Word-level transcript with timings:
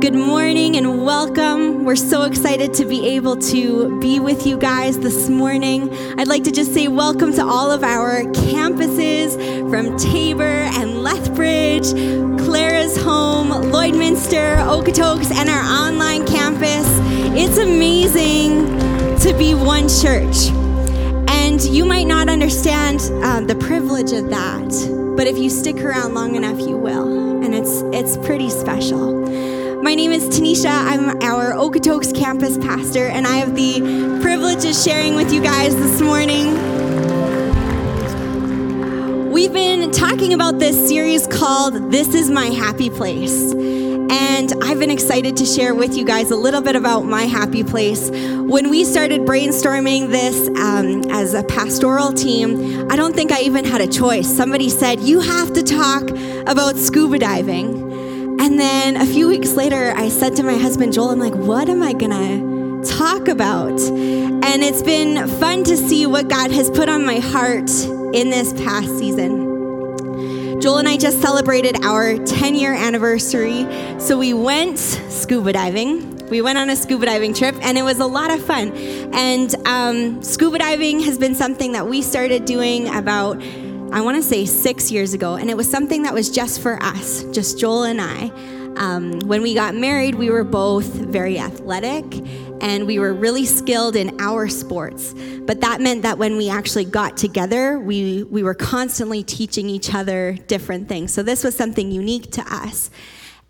Good 0.00 0.14
morning 0.14 0.76
and 0.76 1.04
welcome. 1.04 1.84
We're 1.84 1.96
so 1.96 2.22
excited 2.22 2.74
to 2.74 2.84
be 2.84 3.06
able 3.16 3.36
to 3.36 3.98
be 4.00 4.20
with 4.20 4.46
you 4.46 4.58
guys 4.58 4.98
this 4.98 5.28
morning. 5.28 5.94
I'd 6.18 6.28
like 6.28 6.44
to 6.44 6.50
just 6.50 6.74
say 6.74 6.88
welcome 6.88 7.32
to 7.34 7.44
all 7.44 7.70
of 7.70 7.82
our 7.82 8.22
campuses 8.24 9.36
from 9.70 9.96
Taber 9.96 10.42
and 10.42 11.02
Lethbridge, 11.02 11.84
Claresholm, 11.84 13.70
Lloydminster, 13.70 14.56
Okotoks, 14.58 15.30
and 15.30 15.48
our 15.48 15.62
online 15.62 16.26
campus. 16.26 16.86
It's 17.36 17.58
amazing 17.58 18.66
to 19.20 19.34
be 19.38 19.54
one 19.54 19.88
church. 19.88 20.48
And 21.28 21.62
you 21.62 21.84
might 21.84 22.06
not 22.06 22.28
understand 22.28 23.00
uh, 23.22 23.40
the 23.40 23.54
privilege 23.54 24.12
of 24.12 24.28
that, 24.30 25.14
but 25.16 25.26
if 25.26 25.38
you 25.38 25.48
stick 25.48 25.76
around 25.76 26.14
long 26.14 26.34
enough, 26.34 26.58
you 26.60 26.76
will. 26.76 27.42
And 27.44 27.54
it's, 27.54 27.82
it's 27.92 28.16
pretty 28.26 28.50
special. 28.50 29.63
My 29.84 29.94
name 29.94 30.12
is 30.12 30.30
Tanisha. 30.30 30.70
I'm 30.70 31.22
our 31.22 31.52
Okotoks 31.52 32.16
campus 32.18 32.56
pastor, 32.56 33.06
and 33.06 33.26
I 33.26 33.36
have 33.36 33.54
the 33.54 34.18
privilege 34.22 34.64
of 34.64 34.74
sharing 34.74 35.14
with 35.14 35.30
you 35.30 35.42
guys 35.42 35.76
this 35.76 36.00
morning. 36.00 36.54
We've 39.30 39.52
been 39.52 39.90
talking 39.92 40.32
about 40.32 40.58
this 40.58 40.88
series 40.88 41.26
called 41.26 41.92
This 41.92 42.14
Is 42.14 42.30
My 42.30 42.46
Happy 42.46 42.88
Place. 42.88 43.52
And 43.52 44.54
I've 44.62 44.78
been 44.78 44.90
excited 44.90 45.36
to 45.36 45.44
share 45.44 45.74
with 45.74 45.94
you 45.94 46.06
guys 46.06 46.30
a 46.30 46.36
little 46.36 46.62
bit 46.62 46.76
about 46.76 47.02
my 47.02 47.24
happy 47.24 47.62
place. 47.62 48.08
When 48.08 48.70
we 48.70 48.84
started 48.84 49.20
brainstorming 49.26 50.08
this 50.08 50.48
um, 50.58 51.10
as 51.10 51.34
a 51.34 51.42
pastoral 51.42 52.14
team, 52.14 52.90
I 52.90 52.96
don't 52.96 53.14
think 53.14 53.32
I 53.32 53.42
even 53.42 53.66
had 53.66 53.82
a 53.82 53.86
choice. 53.86 54.34
Somebody 54.34 54.70
said, 54.70 55.00
You 55.00 55.20
have 55.20 55.52
to 55.52 55.62
talk 55.62 56.08
about 56.46 56.76
scuba 56.76 57.18
diving. 57.18 57.93
And 58.40 58.58
then 58.58 58.96
a 58.96 59.06
few 59.06 59.28
weeks 59.28 59.54
later, 59.54 59.92
I 59.96 60.08
said 60.08 60.36
to 60.36 60.42
my 60.42 60.56
husband, 60.58 60.92
Joel, 60.92 61.10
I'm 61.10 61.18
like, 61.18 61.34
what 61.34 61.68
am 61.68 61.82
I 61.82 61.92
gonna 61.92 62.84
talk 62.84 63.28
about? 63.28 63.80
And 63.80 64.62
it's 64.62 64.82
been 64.82 65.26
fun 65.38 65.64
to 65.64 65.76
see 65.76 66.06
what 66.06 66.28
God 66.28 66.50
has 66.50 66.70
put 66.70 66.88
on 66.88 67.04
my 67.04 67.18
heart 67.18 67.70
in 68.14 68.30
this 68.30 68.52
past 68.52 68.98
season. 68.98 70.60
Joel 70.60 70.78
and 70.78 70.88
I 70.88 70.96
just 70.96 71.20
celebrated 71.20 71.84
our 71.84 72.16
10 72.16 72.54
year 72.54 72.74
anniversary. 72.74 73.66
So 73.98 74.18
we 74.18 74.32
went 74.34 74.78
scuba 74.78 75.52
diving. 75.52 76.26
We 76.28 76.40
went 76.42 76.58
on 76.58 76.70
a 76.70 76.76
scuba 76.76 77.06
diving 77.06 77.34
trip 77.34 77.54
and 77.60 77.76
it 77.76 77.82
was 77.82 78.00
a 78.00 78.06
lot 78.06 78.30
of 78.30 78.44
fun. 78.44 78.72
And 79.12 79.54
um, 79.66 80.22
scuba 80.22 80.58
diving 80.58 81.00
has 81.00 81.18
been 81.18 81.34
something 81.34 81.72
that 81.72 81.86
we 81.86 82.02
started 82.02 82.46
doing 82.46 82.88
about 82.88 83.42
I 83.94 84.00
want 84.00 84.16
to 84.16 84.22
say 84.24 84.44
six 84.44 84.90
years 84.90 85.14
ago, 85.14 85.36
and 85.36 85.48
it 85.48 85.56
was 85.56 85.70
something 85.70 86.02
that 86.02 86.12
was 86.12 86.28
just 86.28 86.60
for 86.60 86.82
us, 86.82 87.22
just 87.30 87.60
Joel 87.60 87.84
and 87.84 88.00
I. 88.00 88.26
Um, 88.76 89.20
when 89.20 89.40
we 89.40 89.54
got 89.54 89.76
married, 89.76 90.16
we 90.16 90.30
were 90.30 90.42
both 90.42 90.86
very 90.86 91.38
athletic 91.38 92.04
and 92.60 92.88
we 92.88 92.98
were 92.98 93.12
really 93.12 93.46
skilled 93.46 93.94
in 93.94 94.20
our 94.20 94.48
sports. 94.48 95.14
But 95.42 95.60
that 95.60 95.80
meant 95.80 96.02
that 96.02 96.18
when 96.18 96.36
we 96.36 96.50
actually 96.50 96.86
got 96.86 97.16
together, 97.16 97.78
we, 97.78 98.24
we 98.24 98.42
were 98.42 98.54
constantly 98.54 99.22
teaching 99.22 99.70
each 99.70 99.94
other 99.94 100.32
different 100.48 100.88
things. 100.88 101.14
So 101.14 101.22
this 101.22 101.44
was 101.44 101.56
something 101.56 101.92
unique 101.92 102.32
to 102.32 102.42
us. 102.52 102.90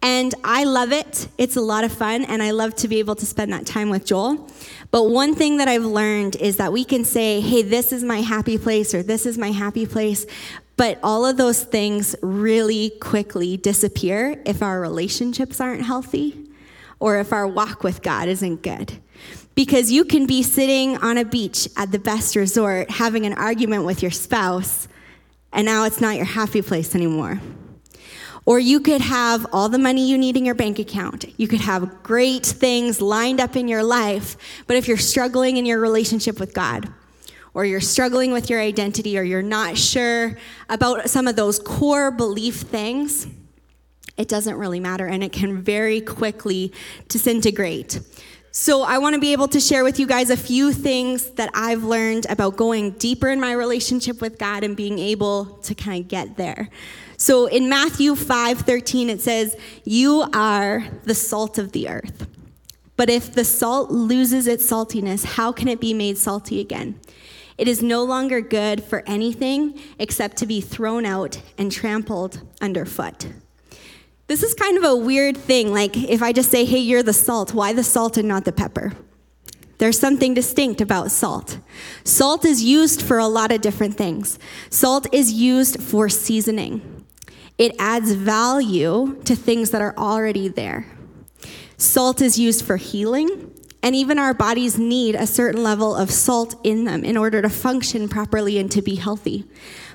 And 0.04 0.34
I 0.44 0.64
love 0.64 0.92
it. 0.92 1.28
It's 1.38 1.56
a 1.56 1.62
lot 1.62 1.82
of 1.82 1.90
fun, 1.90 2.24
and 2.26 2.42
I 2.42 2.50
love 2.50 2.74
to 2.76 2.88
be 2.88 2.98
able 2.98 3.14
to 3.14 3.24
spend 3.24 3.54
that 3.54 3.64
time 3.64 3.88
with 3.88 4.04
Joel. 4.04 4.46
But 4.90 5.04
one 5.04 5.34
thing 5.34 5.56
that 5.56 5.66
I've 5.66 5.86
learned 5.86 6.36
is 6.36 6.58
that 6.58 6.74
we 6.74 6.84
can 6.84 7.06
say, 7.06 7.40
hey, 7.40 7.62
this 7.62 7.90
is 7.90 8.04
my 8.04 8.20
happy 8.20 8.58
place, 8.58 8.92
or 8.92 9.02
this 9.02 9.24
is 9.24 9.38
my 9.38 9.50
happy 9.50 9.86
place. 9.86 10.26
But 10.76 10.98
all 11.02 11.24
of 11.24 11.38
those 11.38 11.64
things 11.64 12.14
really 12.20 12.90
quickly 13.00 13.56
disappear 13.56 14.42
if 14.44 14.62
our 14.62 14.78
relationships 14.78 15.58
aren't 15.58 15.86
healthy 15.86 16.50
or 17.00 17.18
if 17.18 17.32
our 17.32 17.48
walk 17.48 17.82
with 17.82 18.02
God 18.02 18.28
isn't 18.28 18.62
good. 18.62 19.00
Because 19.54 19.90
you 19.90 20.04
can 20.04 20.26
be 20.26 20.42
sitting 20.42 20.98
on 20.98 21.16
a 21.16 21.24
beach 21.24 21.66
at 21.78 21.92
the 21.92 21.98
best 21.98 22.36
resort 22.36 22.90
having 22.90 23.24
an 23.24 23.32
argument 23.32 23.84
with 23.86 24.02
your 24.02 24.10
spouse, 24.10 24.86
and 25.50 25.64
now 25.64 25.84
it's 25.84 26.02
not 26.02 26.16
your 26.16 26.26
happy 26.26 26.60
place 26.60 26.94
anymore. 26.94 27.40
Or 28.46 28.58
you 28.58 28.80
could 28.80 29.00
have 29.00 29.46
all 29.52 29.68
the 29.68 29.78
money 29.78 30.08
you 30.08 30.18
need 30.18 30.36
in 30.36 30.44
your 30.44 30.54
bank 30.54 30.78
account. 30.78 31.24
You 31.38 31.48
could 31.48 31.60
have 31.60 32.02
great 32.02 32.44
things 32.44 33.00
lined 33.00 33.40
up 33.40 33.56
in 33.56 33.68
your 33.68 33.82
life, 33.82 34.36
but 34.66 34.76
if 34.76 34.86
you're 34.86 34.98
struggling 34.98 35.56
in 35.56 35.64
your 35.64 35.80
relationship 35.80 36.38
with 36.38 36.52
God, 36.52 36.92
or 37.54 37.64
you're 37.64 37.80
struggling 37.80 38.32
with 38.32 38.50
your 38.50 38.60
identity, 38.60 39.16
or 39.18 39.22
you're 39.22 39.40
not 39.40 39.78
sure 39.78 40.36
about 40.68 41.08
some 41.08 41.26
of 41.26 41.36
those 41.36 41.58
core 41.58 42.10
belief 42.10 42.56
things, 42.56 43.28
it 44.16 44.28
doesn't 44.28 44.56
really 44.56 44.80
matter 44.80 45.06
and 45.06 45.24
it 45.24 45.32
can 45.32 45.62
very 45.62 46.00
quickly 46.00 46.72
disintegrate. 47.08 48.00
So, 48.56 48.84
I 48.84 48.98
want 48.98 49.14
to 49.14 49.20
be 49.20 49.32
able 49.32 49.48
to 49.48 49.58
share 49.58 49.82
with 49.82 49.98
you 49.98 50.06
guys 50.06 50.30
a 50.30 50.36
few 50.36 50.72
things 50.72 51.32
that 51.32 51.50
I've 51.54 51.82
learned 51.82 52.26
about 52.30 52.56
going 52.56 52.92
deeper 52.92 53.28
in 53.28 53.40
my 53.40 53.50
relationship 53.50 54.20
with 54.20 54.38
God 54.38 54.62
and 54.62 54.76
being 54.76 55.00
able 55.00 55.46
to 55.64 55.74
kind 55.74 56.04
of 56.04 56.08
get 56.08 56.36
there. 56.36 56.68
So 57.16 57.46
in 57.46 57.68
Matthew 57.68 58.14
5 58.14 58.60
13, 58.60 59.10
it 59.10 59.20
says, 59.20 59.56
You 59.82 60.28
are 60.32 60.86
the 61.02 61.16
salt 61.16 61.58
of 61.58 61.72
the 61.72 61.88
earth. 61.88 62.28
But 62.96 63.10
if 63.10 63.32
the 63.32 63.44
salt 63.44 63.90
loses 63.90 64.46
its 64.46 64.64
saltiness, 64.70 65.24
how 65.24 65.50
can 65.50 65.66
it 65.66 65.80
be 65.80 65.92
made 65.92 66.16
salty 66.16 66.60
again? 66.60 67.00
It 67.58 67.66
is 67.66 67.82
no 67.82 68.04
longer 68.04 68.40
good 68.40 68.84
for 68.84 69.02
anything 69.04 69.80
except 69.98 70.36
to 70.36 70.46
be 70.46 70.60
thrown 70.60 71.04
out 71.04 71.42
and 71.58 71.72
trampled 71.72 72.40
underfoot. 72.60 73.26
This 74.26 74.42
is 74.42 74.54
kind 74.54 74.78
of 74.78 74.84
a 74.84 74.96
weird 74.96 75.36
thing. 75.36 75.72
Like, 75.72 75.96
if 75.96 76.22
I 76.22 76.32
just 76.32 76.50
say, 76.50 76.64
hey, 76.64 76.78
you're 76.78 77.02
the 77.02 77.12
salt, 77.12 77.52
why 77.52 77.72
the 77.72 77.84
salt 77.84 78.16
and 78.16 78.26
not 78.26 78.44
the 78.44 78.52
pepper? 78.52 78.92
There's 79.78 79.98
something 79.98 80.34
distinct 80.34 80.80
about 80.80 81.10
salt. 81.10 81.58
Salt 82.04 82.44
is 82.44 82.64
used 82.64 83.02
for 83.02 83.18
a 83.18 83.26
lot 83.26 83.52
of 83.52 83.60
different 83.60 83.96
things. 83.96 84.38
Salt 84.70 85.06
is 85.12 85.32
used 85.32 85.82
for 85.82 86.08
seasoning. 86.08 87.04
It 87.58 87.74
adds 87.78 88.12
value 88.12 89.20
to 89.24 89.36
things 89.36 89.70
that 89.70 89.82
are 89.82 89.94
already 89.98 90.48
there. 90.48 90.86
Salt 91.76 92.22
is 92.22 92.38
used 92.38 92.64
for 92.64 92.76
healing, 92.76 93.52
and 93.82 93.94
even 93.94 94.18
our 94.18 94.32
bodies 94.32 94.78
need 94.78 95.16
a 95.16 95.26
certain 95.26 95.62
level 95.62 95.94
of 95.94 96.10
salt 96.10 96.54
in 96.64 96.84
them 96.84 97.04
in 97.04 97.16
order 97.16 97.42
to 97.42 97.50
function 97.50 98.08
properly 98.08 98.58
and 98.58 98.70
to 98.72 98.80
be 98.80 98.94
healthy. 98.94 99.44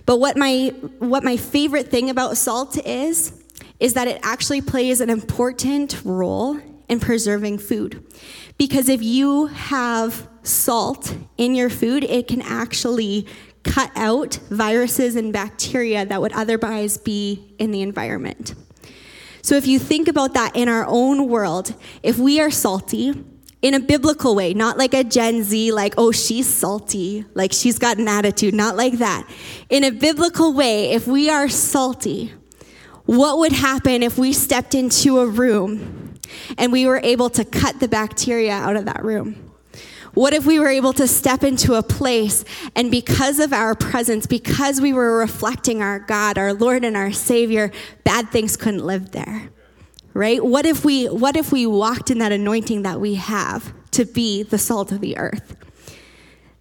But 0.05 0.19
what 0.19 0.37
my, 0.37 0.73
what 0.99 1.23
my 1.23 1.35
favorite 1.35 1.89
thing 1.89 2.09
about 2.09 2.37
salt 2.37 2.77
is, 2.85 3.33
is 3.79 3.93
that 3.93 4.07
it 4.07 4.19
actually 4.23 4.61
plays 4.61 5.01
an 5.01 5.09
important 5.09 6.01
role 6.03 6.59
in 6.87 6.99
preserving 6.99 7.59
food. 7.59 8.03
Because 8.57 8.89
if 8.89 9.01
you 9.01 9.45
have 9.45 10.27
salt 10.43 11.15
in 11.37 11.55
your 11.55 11.69
food, 11.69 12.03
it 12.03 12.27
can 12.27 12.41
actually 12.41 13.27
cut 13.63 13.91
out 13.95 14.39
viruses 14.49 15.15
and 15.15 15.31
bacteria 15.31 16.05
that 16.05 16.21
would 16.21 16.33
otherwise 16.33 16.97
be 16.97 17.53
in 17.59 17.71
the 17.71 17.81
environment. 17.81 18.55
So, 19.41 19.55
if 19.55 19.67
you 19.67 19.79
think 19.79 20.07
about 20.07 20.33
that 20.33 20.55
in 20.55 20.67
our 20.67 20.85
own 20.87 21.29
world, 21.29 21.73
if 22.03 22.17
we 22.17 22.41
are 22.41 22.51
salty, 22.51 23.23
in 23.61 23.73
a 23.73 23.79
biblical 23.79 24.35
way, 24.35 24.53
not 24.53 24.77
like 24.77 24.93
a 24.93 25.03
Gen 25.03 25.43
Z, 25.43 25.71
like, 25.73 25.93
oh, 25.97 26.11
she's 26.11 26.47
salty, 26.47 27.25
like 27.33 27.51
she's 27.51 27.77
got 27.77 27.97
an 27.97 28.07
attitude, 28.07 28.53
not 28.53 28.77
like 28.77 28.93
that. 28.93 29.29
In 29.69 29.83
a 29.83 29.91
biblical 29.91 30.53
way, 30.53 30.91
if 30.91 31.07
we 31.07 31.29
are 31.29 31.49
salty, 31.49 32.33
what 33.09 33.39
would 33.39 33.53
happen 33.53 34.03
if 34.03 34.19
we 34.19 34.31
stepped 34.31 34.75
into 34.75 35.17
a 35.17 35.25
room 35.25 36.13
and 36.59 36.71
we 36.71 36.85
were 36.85 37.01
able 37.03 37.27
to 37.31 37.43
cut 37.43 37.79
the 37.79 37.87
bacteria 37.87 38.51
out 38.51 38.75
of 38.75 38.85
that 38.85 39.03
room? 39.03 39.51
What 40.13 40.35
if 40.35 40.45
we 40.45 40.59
were 40.59 40.69
able 40.69 40.93
to 40.93 41.07
step 41.07 41.43
into 41.43 41.73
a 41.73 41.81
place 41.81 42.45
and 42.75 42.91
because 42.91 43.39
of 43.39 43.51
our 43.51 43.73
presence, 43.73 44.27
because 44.27 44.79
we 44.79 44.93
were 44.93 45.17
reflecting 45.17 45.81
our 45.81 45.97
God, 45.97 46.37
our 46.37 46.53
Lord 46.53 46.85
and 46.85 46.95
our 46.95 47.11
Savior, 47.11 47.71
bad 48.03 48.29
things 48.29 48.55
couldn't 48.55 48.85
live 48.85 49.09
there? 49.09 49.49
Right? 50.13 50.45
What 50.45 50.67
if 50.67 50.85
we 50.85 51.07
what 51.07 51.35
if 51.35 51.51
we 51.51 51.65
walked 51.65 52.11
in 52.11 52.19
that 52.19 52.31
anointing 52.31 52.83
that 52.83 53.01
we 53.01 53.15
have 53.15 53.73
to 53.91 54.05
be 54.05 54.43
the 54.43 54.59
salt 54.59 54.91
of 54.91 55.01
the 55.01 55.17
earth? 55.17 55.55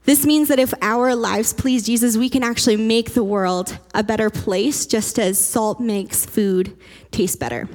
This 0.08 0.24
means 0.24 0.48
that 0.48 0.58
if 0.58 0.72
our 0.80 1.14
lives 1.14 1.52
please 1.52 1.84
Jesus, 1.84 2.16
we 2.16 2.30
can 2.30 2.42
actually 2.42 2.78
make 2.78 3.12
the 3.12 3.22
world 3.22 3.78
a 3.92 4.02
better 4.02 4.30
place 4.30 4.86
just 4.86 5.18
as 5.18 5.38
salt 5.38 5.80
makes 5.80 6.24
food 6.24 6.74
taste 7.10 7.38
better. 7.38 7.68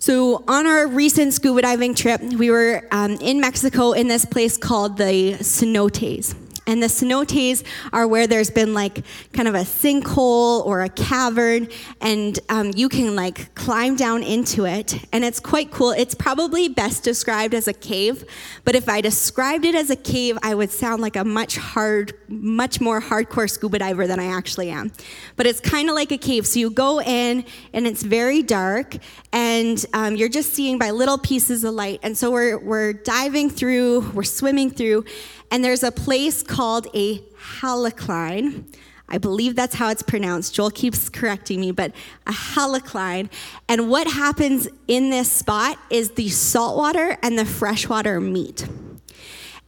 So, 0.00 0.42
on 0.48 0.66
our 0.66 0.88
recent 0.88 1.32
scuba 1.32 1.62
diving 1.62 1.94
trip, 1.94 2.20
we 2.20 2.50
were 2.50 2.82
um, 2.90 3.12
in 3.20 3.40
Mexico 3.40 3.92
in 3.92 4.08
this 4.08 4.24
place 4.24 4.56
called 4.56 4.96
the 4.96 5.34
cenotes. 5.34 6.34
And 6.68 6.82
the 6.82 6.86
cenotes 6.86 7.64
are 7.92 8.06
where 8.06 8.26
there's 8.26 8.50
been 8.50 8.74
like 8.74 9.04
kind 9.32 9.48
of 9.48 9.54
a 9.54 9.64
sinkhole 9.64 10.64
or 10.66 10.82
a 10.82 10.88
cavern, 10.90 11.68
and 12.00 12.38
um, 12.50 12.72
you 12.76 12.88
can 12.90 13.16
like 13.16 13.54
climb 13.54 13.96
down 13.96 14.22
into 14.22 14.66
it. 14.66 14.94
And 15.12 15.24
it's 15.24 15.40
quite 15.40 15.70
cool. 15.72 15.90
It's 15.90 16.14
probably 16.14 16.68
best 16.68 17.02
described 17.02 17.54
as 17.54 17.68
a 17.68 17.72
cave, 17.72 18.22
but 18.64 18.74
if 18.74 18.86
I 18.86 19.00
described 19.00 19.64
it 19.64 19.74
as 19.74 19.88
a 19.88 19.96
cave, 19.96 20.36
I 20.42 20.54
would 20.54 20.70
sound 20.70 21.00
like 21.00 21.16
a 21.16 21.24
much 21.24 21.56
hard, 21.56 22.12
much 22.28 22.82
more 22.82 23.00
hardcore 23.00 23.48
scuba 23.48 23.78
diver 23.78 24.06
than 24.06 24.20
I 24.20 24.26
actually 24.26 24.68
am. 24.68 24.92
But 25.36 25.46
it's 25.46 25.60
kind 25.60 25.88
of 25.88 25.94
like 25.94 26.12
a 26.12 26.18
cave. 26.18 26.46
So 26.46 26.60
you 26.60 26.68
go 26.70 27.00
in, 27.00 27.46
and 27.72 27.86
it's 27.86 28.02
very 28.02 28.42
dark, 28.42 28.96
and 29.32 29.82
um, 29.94 30.16
you're 30.16 30.28
just 30.28 30.52
seeing 30.52 30.78
by 30.78 30.90
little 30.90 31.16
pieces 31.16 31.64
of 31.64 31.72
light. 31.72 32.00
And 32.02 32.14
so 32.14 32.30
we're, 32.30 32.58
we're 32.58 32.92
diving 32.92 33.48
through, 33.48 34.10
we're 34.10 34.22
swimming 34.22 34.70
through, 34.70 35.06
and 35.50 35.64
there's 35.64 35.82
a 35.82 35.90
place 35.90 36.42
called 36.42 36.57
a 36.94 37.18
halocline. 37.60 38.64
I 39.08 39.18
believe 39.18 39.54
that's 39.54 39.74
how 39.74 39.90
it's 39.90 40.02
pronounced. 40.02 40.54
Joel 40.54 40.70
keeps 40.70 41.08
correcting 41.08 41.60
me, 41.60 41.70
but 41.70 41.92
a 42.26 42.32
halocline. 42.32 43.30
And 43.68 43.88
what 43.88 44.06
happens 44.06 44.68
in 44.86 45.10
this 45.10 45.30
spot 45.30 45.78
is 45.88 46.10
the 46.10 46.28
saltwater 46.28 47.16
and 47.22 47.38
the 47.38 47.44
freshwater 47.44 48.20
meet. 48.20 48.66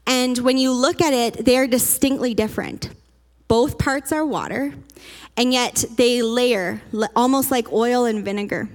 And 0.06 0.36
when 0.38 0.58
you 0.58 0.72
look 0.72 1.00
at 1.00 1.12
it, 1.12 1.44
they're 1.44 1.66
distinctly 1.66 2.34
different. 2.34 2.90
Both 3.48 3.78
parts 3.78 4.12
are 4.12 4.26
water, 4.26 4.74
and 5.36 5.52
yet 5.52 5.84
they 5.96 6.22
layer 6.22 6.82
almost 7.14 7.50
like 7.50 7.72
oil 7.72 8.04
and 8.04 8.24
vinegar. 8.24 8.68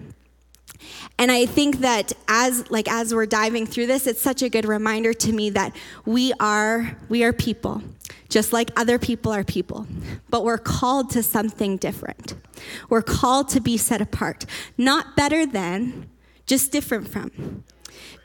And 1.18 1.32
I 1.32 1.46
think 1.46 1.80
that 1.80 2.12
as 2.28 2.70
like 2.70 2.90
as 2.90 3.14
we're 3.14 3.26
diving 3.26 3.66
through 3.66 3.88
this, 3.88 4.08
it's 4.08 4.22
such 4.22 4.42
a 4.42 4.50
good 4.50 4.66
reminder 4.66 5.14
to 5.14 5.32
me 5.32 5.50
that 5.52 5.76
we 6.06 6.34
are 6.40 6.98
we 7.08 7.24
are 7.24 7.32
people, 7.32 7.82
just 8.30 8.54
like 8.54 8.72
other 8.76 8.98
people 8.98 9.32
are 9.32 9.44
people. 9.44 9.88
But 10.30 10.44
we're 10.44 10.58
called 10.58 11.10
to 11.12 11.24
something 11.24 11.78
different. 11.78 12.36
We're 12.90 13.02
called 13.02 13.50
to 13.50 13.60
be 13.60 13.78
set 13.78 14.02
apart, 14.02 14.46
not 14.78 15.16
better 15.16 15.46
than, 15.46 16.10
just 16.46 16.72
different 16.72 17.08
from. 17.08 17.64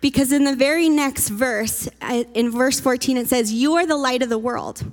Because 0.00 0.32
in 0.32 0.44
the 0.44 0.56
very 0.56 0.88
next 0.88 1.29
verse, 1.29 1.88
in 2.35 2.50
verse 2.50 2.81
14, 2.81 3.19
it 3.19 3.29
says, 3.29 3.52
You 3.52 3.75
are 3.75 3.87
the 3.87 3.97
light 3.97 4.23
of 4.23 4.29
the 4.29 4.38
world. 4.38 4.91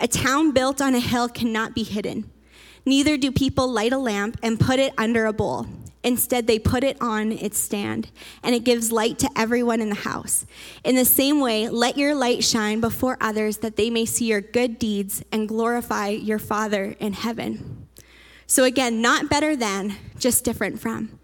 A 0.00 0.08
town 0.08 0.52
built 0.52 0.80
on 0.80 0.94
a 0.94 1.00
hill 1.00 1.28
cannot 1.28 1.74
be 1.74 1.82
hidden. 1.82 2.30
Neither 2.84 3.16
do 3.16 3.32
people 3.32 3.68
light 3.68 3.92
a 3.92 3.98
lamp 3.98 4.38
and 4.42 4.58
put 4.58 4.78
it 4.78 4.94
under 4.96 5.26
a 5.26 5.32
bowl. 5.32 5.66
Instead, 6.06 6.46
they 6.46 6.60
put 6.60 6.84
it 6.84 6.96
on 7.00 7.32
its 7.32 7.58
stand, 7.58 8.12
and 8.44 8.54
it 8.54 8.62
gives 8.62 8.92
light 8.92 9.18
to 9.18 9.28
everyone 9.34 9.80
in 9.80 9.88
the 9.88 9.96
house. 9.96 10.46
In 10.84 10.94
the 10.94 11.04
same 11.04 11.40
way, 11.40 11.68
let 11.68 11.98
your 11.98 12.14
light 12.14 12.44
shine 12.44 12.80
before 12.80 13.18
others 13.20 13.56
that 13.56 13.74
they 13.74 13.90
may 13.90 14.04
see 14.04 14.26
your 14.26 14.40
good 14.40 14.78
deeds 14.78 15.24
and 15.32 15.48
glorify 15.48 16.10
your 16.10 16.38
Father 16.38 16.94
in 17.00 17.12
heaven. 17.12 17.88
So, 18.46 18.62
again, 18.62 19.02
not 19.02 19.28
better 19.28 19.56
than, 19.56 19.96
just 20.16 20.44
different 20.44 20.78
from. 20.78 21.18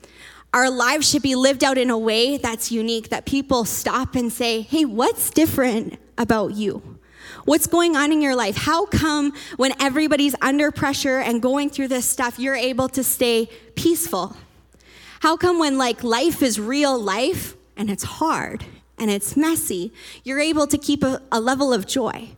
Our 0.52 0.68
lives 0.68 1.08
should 1.08 1.22
be 1.22 1.36
lived 1.36 1.62
out 1.62 1.78
in 1.78 1.88
a 1.88 1.96
way 1.96 2.36
that's 2.36 2.72
unique, 2.72 3.10
that 3.10 3.24
people 3.24 3.64
stop 3.64 4.16
and 4.16 4.32
say, 4.32 4.62
hey, 4.62 4.84
what's 4.84 5.30
different 5.30 5.96
about 6.18 6.54
you? 6.54 6.98
What's 7.44 7.68
going 7.68 7.96
on 7.96 8.10
in 8.10 8.20
your 8.20 8.34
life? 8.34 8.56
How 8.56 8.86
come 8.86 9.32
when 9.56 9.80
everybody's 9.80 10.34
under 10.42 10.72
pressure 10.72 11.18
and 11.18 11.40
going 11.40 11.70
through 11.70 11.86
this 11.86 12.04
stuff, 12.04 12.40
you're 12.40 12.56
able 12.56 12.88
to 12.88 13.04
stay 13.04 13.48
peaceful? 13.76 14.36
How 15.22 15.36
come 15.36 15.60
when 15.60 15.78
like 15.78 16.02
life 16.02 16.42
is 16.42 16.58
real 16.58 16.98
life 16.98 17.54
and 17.76 17.88
it's 17.88 18.02
hard 18.02 18.64
and 18.98 19.08
it's 19.08 19.36
messy, 19.36 19.92
you're 20.24 20.40
able 20.40 20.66
to 20.66 20.76
keep 20.76 21.04
a, 21.04 21.22
a 21.30 21.38
level 21.38 21.72
of 21.72 21.86
joy? 21.86 22.30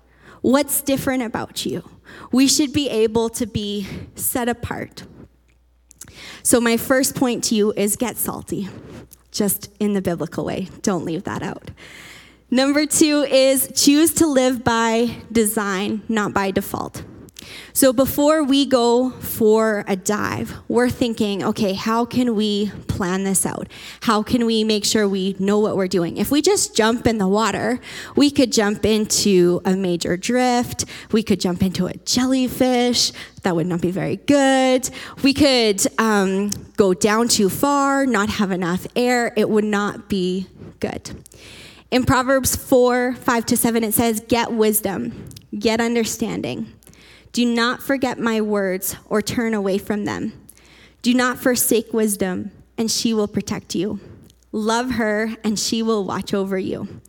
What's 0.43 0.83
different 0.83 1.23
about 1.23 1.65
you? 1.65 1.83
We 2.31 2.47
should 2.47 2.75
be 2.75 2.91
able 2.91 3.31
to 3.31 3.47
be 3.47 3.87
set 4.17 4.51
apart. 4.51 5.05
So, 6.43 6.61
my 6.61 6.77
first 6.77 7.15
point 7.15 7.43
to 7.45 7.55
you 7.55 7.73
is 7.73 7.97
get 7.97 8.19
salty, 8.19 8.69
just 9.31 9.71
in 9.81 9.95
the 9.95 10.03
biblical 10.03 10.45
way. 10.45 10.69
Don't 10.83 11.07
leave 11.07 11.25
that 11.25 11.43
out. 11.43 11.71
Number 12.51 12.85
two 12.85 13.23
is 13.23 13.73
choose 13.75 14.13
to 14.17 14.27
live 14.27 14.63
by 14.63 15.23
design, 15.33 16.03
not 16.11 16.35
by 16.35 16.51
default. 16.51 17.03
So 17.73 17.93
before 17.93 18.43
we 18.43 18.67
go 18.67 19.11
for 19.11 19.85
a 19.89 19.97
dive, 19.97 20.55
we're 20.69 20.91
thinking, 20.91 21.43
okay, 21.43 21.73
how 21.73 22.05
can 22.05 22.35
we 22.35 22.71
plan 22.89 23.25
this 23.25 23.45
out? 23.45 23.69
How 24.03 24.23
can 24.23 24.47
we 24.47 24.65
make 24.65 24.85
sure 24.85 25.09
we 25.09 25.35
know 25.39 25.59
what 25.59 25.77
we're 25.77 25.89
doing? 25.89 26.17
If 26.17 26.31
we 26.31 26.41
just 26.43 26.77
jump 26.77 27.07
in 27.07 27.19
the 27.19 27.29
water, 27.29 27.81
we 28.17 28.31
could 28.31 28.53
jump 28.53 28.85
into 28.85 29.61
a 29.65 29.75
major 29.77 30.17
drift, 30.17 30.85
we 31.13 31.23
could 31.23 31.41
jump 31.41 31.63
into 31.63 31.87
a 31.87 31.95
jellyfish. 32.05 33.13
That 33.43 33.57
would 33.57 33.67
not 33.67 33.81
be 33.81 33.91
very 33.91 34.17
good. 34.17 34.89
We 35.23 35.35
could 35.35 35.87
um, 35.99 36.51
go 36.77 36.95
down 36.95 37.29
too 37.29 37.49
far, 37.49 38.07
not 38.07 38.29
have 38.29 38.51
enough 38.51 38.87
air. 38.97 39.33
It 39.37 39.51
would 39.51 39.65
not 39.65 40.09
be 40.09 40.47
good. 40.81 41.11
In 41.91 42.05
Proverbs 42.05 42.57
4 42.57 43.15
5 43.15 43.47
to 43.47 43.57
7, 43.57 43.85
it 43.85 43.95
says, 43.95 44.21
Get 44.21 44.53
wisdom, 44.53 45.29
get 45.57 45.81
understanding. 45.81 46.73
Do 47.35 47.45
not 47.45 47.83
forget 47.83 48.21
my 48.21 48.41
words 48.41 48.95
or 49.07 49.21
turn 49.21 49.55
away 49.55 49.77
from 49.77 50.05
them. 50.05 50.33
Do 51.03 51.13
not 51.13 51.37
forsake 51.37 51.93
wisdom, 51.93 52.53
and 52.79 52.89
she 52.89 53.13
will 53.13 53.27
protect 53.27 53.75
you. 53.75 53.99
Love 54.53 54.93
her, 54.93 55.35
and 55.43 55.59
she 55.59 55.83
will 55.83 56.05
watch 56.05 56.33
over 56.33 56.57
you. 56.57 57.01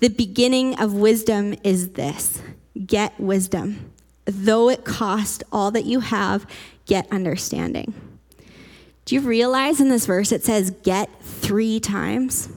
The 0.00 0.08
beginning 0.08 0.76
of 0.80 0.94
wisdom 0.94 1.54
is 1.62 1.90
this 1.90 2.42
get 2.86 3.20
wisdom. 3.20 3.92
Though 4.24 4.68
it 4.68 4.84
cost 4.84 5.44
all 5.52 5.70
that 5.70 5.84
you 5.84 6.00
have, 6.00 6.44
get 6.86 7.06
understanding. 7.12 7.94
Do 9.04 9.14
you 9.14 9.20
realize 9.20 9.80
in 9.80 9.90
this 9.90 10.06
verse 10.06 10.32
it 10.32 10.42
says 10.42 10.72
get 10.82 11.08
three 11.22 11.78
times? 11.78 12.48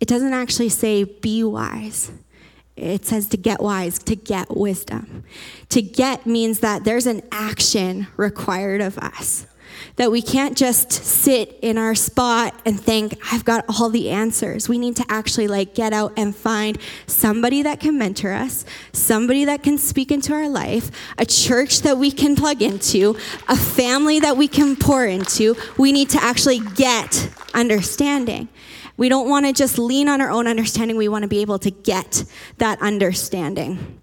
It 0.00 0.08
doesn't 0.08 0.34
actually 0.34 0.70
say 0.70 1.04
be 1.04 1.44
wise 1.44 2.10
it 2.76 3.06
says 3.06 3.28
to 3.28 3.36
get 3.36 3.60
wise, 3.60 3.98
to 4.00 4.14
get 4.14 4.54
wisdom. 4.54 5.24
To 5.70 5.82
get 5.82 6.26
means 6.26 6.60
that 6.60 6.84
there's 6.84 7.06
an 7.06 7.22
action 7.32 8.06
required 8.16 8.80
of 8.80 8.98
us. 8.98 9.46
That 9.96 10.10
we 10.10 10.22
can't 10.22 10.56
just 10.56 10.92
sit 10.92 11.58
in 11.62 11.78
our 11.78 11.94
spot 11.94 12.54
and 12.64 12.78
think, 12.78 13.18
I've 13.32 13.44
got 13.44 13.64
all 13.68 13.88
the 13.88 14.10
answers. 14.10 14.68
We 14.68 14.78
need 14.78 14.96
to 14.96 15.04
actually 15.08 15.48
like 15.48 15.74
get 15.74 15.92
out 15.92 16.12
and 16.16 16.36
find 16.36 16.78
somebody 17.06 17.62
that 17.62 17.80
can 17.80 17.98
mentor 17.98 18.32
us, 18.32 18.64
somebody 18.92 19.46
that 19.46 19.62
can 19.62 19.78
speak 19.78 20.10
into 20.10 20.32
our 20.34 20.48
life, 20.48 20.90
a 21.18 21.26
church 21.26 21.80
that 21.82 21.96
we 21.96 22.10
can 22.10 22.36
plug 22.36 22.62
into, 22.62 23.16
a 23.48 23.56
family 23.56 24.20
that 24.20 24.36
we 24.36 24.48
can 24.48 24.76
pour 24.76 25.06
into. 25.06 25.56
We 25.78 25.92
need 25.92 26.10
to 26.10 26.22
actually 26.22 26.60
get 26.60 27.30
understanding. 27.54 28.48
We 28.96 29.08
don't 29.08 29.28
want 29.28 29.46
to 29.46 29.52
just 29.52 29.78
lean 29.78 30.08
on 30.08 30.20
our 30.20 30.30
own 30.30 30.46
understanding. 30.46 30.96
We 30.96 31.08
want 31.08 31.22
to 31.22 31.28
be 31.28 31.40
able 31.40 31.58
to 31.60 31.70
get 31.70 32.24
that 32.58 32.80
understanding. 32.80 34.00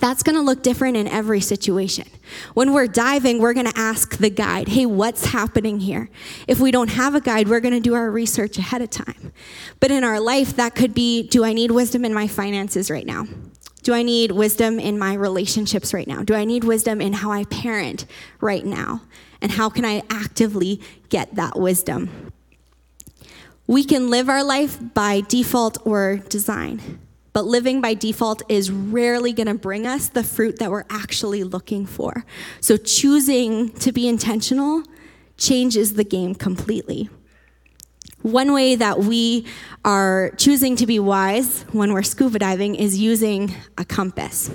That's 0.00 0.22
going 0.22 0.36
to 0.36 0.42
look 0.42 0.62
different 0.62 0.96
in 0.96 1.06
every 1.06 1.40
situation. 1.40 2.08
When 2.54 2.72
we're 2.72 2.86
diving, 2.86 3.38
we're 3.38 3.52
going 3.52 3.70
to 3.70 3.78
ask 3.78 4.16
the 4.16 4.30
guide, 4.30 4.68
hey, 4.68 4.86
what's 4.86 5.26
happening 5.26 5.80
here? 5.80 6.08
If 6.48 6.58
we 6.58 6.70
don't 6.70 6.88
have 6.88 7.14
a 7.14 7.20
guide, 7.20 7.48
we're 7.48 7.60
going 7.60 7.74
to 7.74 7.80
do 7.80 7.94
our 7.94 8.10
research 8.10 8.56
ahead 8.56 8.80
of 8.80 8.88
time. 8.88 9.32
But 9.78 9.90
in 9.90 10.02
our 10.02 10.18
life, 10.18 10.56
that 10.56 10.74
could 10.74 10.94
be 10.94 11.28
do 11.28 11.44
I 11.44 11.52
need 11.52 11.70
wisdom 11.70 12.04
in 12.04 12.14
my 12.14 12.26
finances 12.26 12.90
right 12.90 13.06
now? 13.06 13.26
Do 13.82 13.94
I 13.94 14.02
need 14.02 14.30
wisdom 14.32 14.78
in 14.78 14.98
my 14.98 15.14
relationships 15.14 15.92
right 15.92 16.06
now? 16.06 16.22
Do 16.22 16.34
I 16.34 16.44
need 16.44 16.64
wisdom 16.64 17.00
in 17.00 17.14
how 17.14 17.30
I 17.30 17.44
parent 17.44 18.06
right 18.40 18.64
now? 18.64 19.02
And 19.42 19.52
how 19.52 19.68
can 19.70 19.84
I 19.84 20.02
actively 20.10 20.80
get 21.08 21.34
that 21.34 21.58
wisdom? 21.58 22.32
We 23.70 23.84
can 23.84 24.10
live 24.10 24.28
our 24.28 24.42
life 24.42 24.80
by 24.94 25.20
default 25.20 25.78
or 25.86 26.16
design, 26.16 26.98
but 27.32 27.44
living 27.44 27.80
by 27.80 27.94
default 27.94 28.42
is 28.48 28.68
rarely 28.68 29.32
going 29.32 29.46
to 29.46 29.54
bring 29.54 29.86
us 29.86 30.08
the 30.08 30.24
fruit 30.24 30.58
that 30.58 30.72
we're 30.72 30.86
actually 30.90 31.44
looking 31.44 31.86
for. 31.86 32.24
So 32.60 32.76
choosing 32.76 33.70
to 33.74 33.92
be 33.92 34.08
intentional 34.08 34.82
changes 35.36 35.94
the 35.94 36.02
game 36.02 36.34
completely. 36.34 37.10
One 38.22 38.52
way 38.52 38.74
that 38.74 38.98
we 38.98 39.46
are 39.84 40.32
choosing 40.36 40.74
to 40.74 40.84
be 40.84 40.98
wise 40.98 41.62
when 41.70 41.92
we're 41.92 42.02
scuba 42.02 42.40
diving 42.40 42.74
is 42.74 42.98
using 42.98 43.54
a 43.78 43.84
compass. 43.84 44.50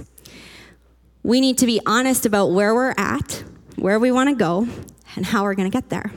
We 1.23 1.39
need 1.39 1.57
to 1.59 1.65
be 1.65 1.79
honest 1.85 2.25
about 2.25 2.47
where 2.47 2.75
we're 2.75 2.93
at, 2.97 3.45
where 3.77 3.97
we 3.97 4.11
want 4.11 4.27
to 4.27 4.35
go, 4.35 4.67
and 5.15 5.25
how 5.25 5.43
we're 5.43 5.55
going 5.55 5.71
to 5.71 5.73
get 5.73 5.87
there. 5.87 6.11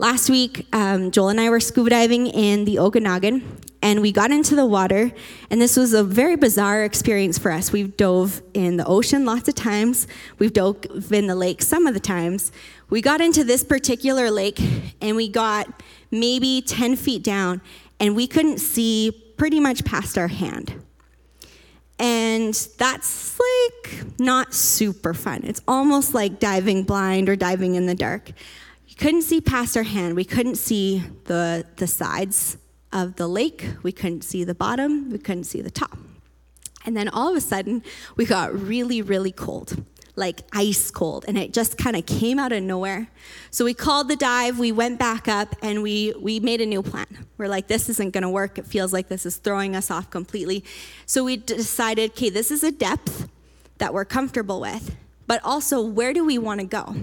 Last 0.00 0.30
week, 0.30 0.64
um, 0.72 1.10
Joel 1.10 1.30
and 1.30 1.40
I 1.40 1.50
were 1.50 1.58
scuba 1.58 1.90
diving 1.90 2.28
in 2.28 2.64
the 2.64 2.78
Okanagan, 2.78 3.42
and 3.82 4.00
we 4.00 4.12
got 4.12 4.30
into 4.30 4.54
the 4.54 4.64
water, 4.64 5.10
and 5.50 5.60
this 5.60 5.76
was 5.76 5.92
a 5.92 6.04
very 6.04 6.36
bizarre 6.36 6.84
experience 6.84 7.36
for 7.36 7.50
us. 7.50 7.72
We've 7.72 7.96
dove 7.96 8.40
in 8.54 8.76
the 8.76 8.86
ocean 8.86 9.24
lots 9.24 9.48
of 9.48 9.56
times, 9.56 10.06
we've 10.38 10.52
dove 10.52 10.86
in 11.10 11.26
the 11.26 11.34
lake 11.34 11.62
some 11.62 11.88
of 11.88 11.94
the 11.94 12.00
times. 12.00 12.52
We 12.90 13.02
got 13.02 13.20
into 13.20 13.42
this 13.42 13.64
particular 13.64 14.30
lake, 14.30 14.60
and 15.00 15.16
we 15.16 15.28
got 15.28 15.82
maybe 16.12 16.62
10 16.64 16.94
feet 16.94 17.24
down, 17.24 17.60
and 17.98 18.14
we 18.14 18.28
couldn't 18.28 18.58
see 18.58 19.34
pretty 19.36 19.58
much 19.58 19.84
past 19.84 20.16
our 20.16 20.28
hand. 20.28 20.80
And 21.98 22.54
that's 22.78 23.36
like 23.40 24.20
not 24.20 24.54
super 24.54 25.12
fun. 25.12 25.40
It's 25.42 25.60
almost 25.66 26.14
like 26.14 26.38
diving 26.38 26.84
blind 26.84 27.28
or 27.28 27.34
diving 27.34 27.74
in 27.74 27.86
the 27.86 27.96
dark. 27.96 28.30
Couldn't 28.98 29.22
see 29.22 29.40
past 29.40 29.76
our 29.76 29.84
hand. 29.84 30.16
We 30.16 30.24
couldn't 30.24 30.56
see 30.56 31.04
the, 31.24 31.64
the 31.76 31.86
sides 31.86 32.58
of 32.92 33.14
the 33.14 33.28
lake. 33.28 33.64
We 33.84 33.92
couldn't 33.92 34.22
see 34.22 34.42
the 34.42 34.56
bottom. 34.56 35.10
We 35.10 35.18
couldn't 35.18 35.44
see 35.44 35.60
the 35.62 35.70
top. 35.70 35.96
And 36.84 36.96
then 36.96 37.08
all 37.08 37.28
of 37.28 37.36
a 37.36 37.40
sudden, 37.40 37.84
we 38.16 38.24
got 38.24 38.52
really, 38.52 39.00
really 39.00 39.30
cold 39.30 39.84
like 40.16 40.40
ice 40.52 40.90
cold 40.90 41.24
and 41.28 41.38
it 41.38 41.52
just 41.52 41.78
kind 41.78 41.94
of 41.94 42.04
came 42.04 42.40
out 42.40 42.50
of 42.50 42.60
nowhere 42.60 43.08
so 43.52 43.64
we 43.64 43.72
called 43.72 44.08
the 44.08 44.16
dive 44.16 44.58
we 44.58 44.72
went 44.72 44.98
back 44.98 45.28
up 45.28 45.54
and 45.62 45.80
we 45.80 46.12
we 46.20 46.40
made 46.40 46.60
a 46.60 46.66
new 46.66 46.82
plan 46.82 47.06
we're 47.36 47.46
like 47.46 47.68
this 47.68 47.88
isn't 47.88 48.12
going 48.12 48.22
to 48.22 48.28
work 48.28 48.58
it 48.58 48.66
feels 48.66 48.92
like 48.92 49.06
this 49.06 49.24
is 49.24 49.36
throwing 49.36 49.76
us 49.76 49.92
off 49.92 50.10
completely 50.10 50.64
so 51.06 51.22
we 51.22 51.36
decided 51.36 52.10
okay 52.10 52.30
this 52.30 52.50
is 52.50 52.64
a 52.64 52.72
depth 52.72 53.28
that 53.78 53.94
we're 53.94 54.04
comfortable 54.04 54.60
with 54.60 54.96
but 55.28 55.40
also 55.44 55.80
where 55.80 56.12
do 56.12 56.24
we 56.24 56.36
want 56.36 56.58
to 56.58 56.66
go 56.66 56.96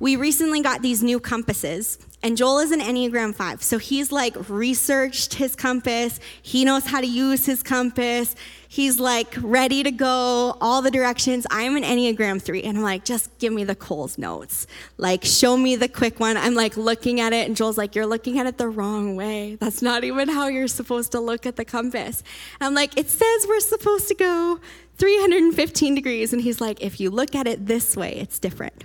we 0.00 0.16
recently 0.16 0.62
got 0.62 0.82
these 0.82 1.02
new 1.02 1.20
compasses 1.20 1.98
and 2.22 2.36
Joel 2.36 2.58
is 2.58 2.70
an 2.70 2.80
Enneagram 2.80 3.34
5. 3.34 3.62
So 3.62 3.78
he's 3.78 4.12
like 4.12 4.36
researched 4.50 5.34
his 5.34 5.56
compass. 5.56 6.20
He 6.42 6.66
knows 6.66 6.84
how 6.84 7.00
to 7.00 7.06
use 7.06 7.46
his 7.46 7.62
compass. 7.62 8.36
He's 8.68 9.00
like 9.00 9.34
ready 9.40 9.82
to 9.82 9.90
go 9.90 10.56
all 10.60 10.82
the 10.82 10.90
directions. 10.90 11.46
I'm 11.50 11.76
an 11.76 11.82
Enneagram 11.82 12.42
3. 12.42 12.62
And 12.62 12.78
I'm 12.78 12.84
like, 12.84 13.06
just 13.06 13.36
give 13.38 13.54
me 13.54 13.64
the 13.64 13.74
Coles 13.74 14.18
notes. 14.18 14.66
Like, 14.98 15.24
show 15.24 15.56
me 15.56 15.76
the 15.76 15.88
quick 15.88 16.20
one. 16.20 16.36
I'm 16.36 16.54
like 16.54 16.76
looking 16.76 17.20
at 17.20 17.32
it. 17.32 17.46
And 17.46 17.56
Joel's 17.56 17.78
like, 17.78 17.94
you're 17.94 18.06
looking 18.06 18.38
at 18.38 18.46
it 18.46 18.58
the 18.58 18.68
wrong 18.68 19.16
way. 19.16 19.54
That's 19.54 19.80
not 19.80 20.04
even 20.04 20.28
how 20.28 20.48
you're 20.48 20.68
supposed 20.68 21.12
to 21.12 21.20
look 21.20 21.46
at 21.46 21.56
the 21.56 21.64
compass. 21.64 22.22
I'm 22.60 22.74
like, 22.74 22.98
it 22.98 23.08
says 23.08 23.46
we're 23.48 23.60
supposed 23.60 24.08
to 24.08 24.14
go 24.14 24.60
315 24.98 25.94
degrees. 25.94 26.34
And 26.34 26.42
he's 26.42 26.60
like, 26.60 26.82
if 26.82 27.00
you 27.00 27.08
look 27.08 27.34
at 27.34 27.46
it 27.46 27.66
this 27.66 27.96
way, 27.96 28.16
it's 28.16 28.38
different. 28.38 28.84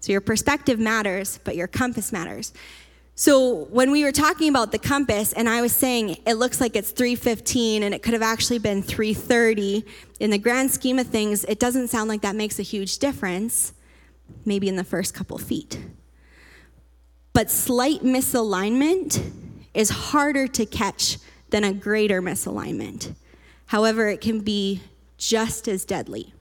So 0.00 0.12
your 0.12 0.20
perspective 0.20 0.78
matters, 0.78 1.40
but 1.44 1.56
your 1.56 1.66
compass 1.66 2.12
matters. 2.12 2.52
So 3.14 3.64
when 3.70 3.90
we 3.90 4.04
were 4.04 4.12
talking 4.12 4.48
about 4.48 4.70
the 4.70 4.78
compass, 4.78 5.32
and 5.32 5.48
I 5.48 5.60
was 5.60 5.72
saying 5.72 6.18
it 6.24 6.34
looks 6.34 6.60
like 6.60 6.76
it's 6.76 6.92
315 6.92 7.82
and 7.82 7.92
it 7.92 8.00
could 8.00 8.12
have 8.12 8.22
actually 8.22 8.60
been 8.60 8.80
330, 8.80 9.84
in 10.20 10.30
the 10.30 10.38
grand 10.38 10.70
scheme 10.70 11.00
of 11.00 11.08
things, 11.08 11.44
it 11.44 11.58
doesn't 11.58 11.88
sound 11.88 12.08
like 12.08 12.20
that 12.20 12.36
makes 12.36 12.60
a 12.60 12.62
huge 12.62 12.98
difference, 12.98 13.72
maybe 14.44 14.68
in 14.68 14.76
the 14.76 14.84
first 14.84 15.14
couple 15.14 15.36
feet. 15.36 15.80
But 17.32 17.50
slight 17.50 18.02
misalignment 18.02 19.32
is 19.74 19.90
harder 19.90 20.46
to 20.46 20.64
catch 20.64 21.18
than 21.50 21.64
a 21.64 21.72
greater 21.72 22.22
misalignment. 22.22 23.14
However, 23.66 24.08
it 24.08 24.20
can 24.20 24.40
be 24.40 24.80
just 25.16 25.66
as 25.66 25.84
deadly. 25.84 26.32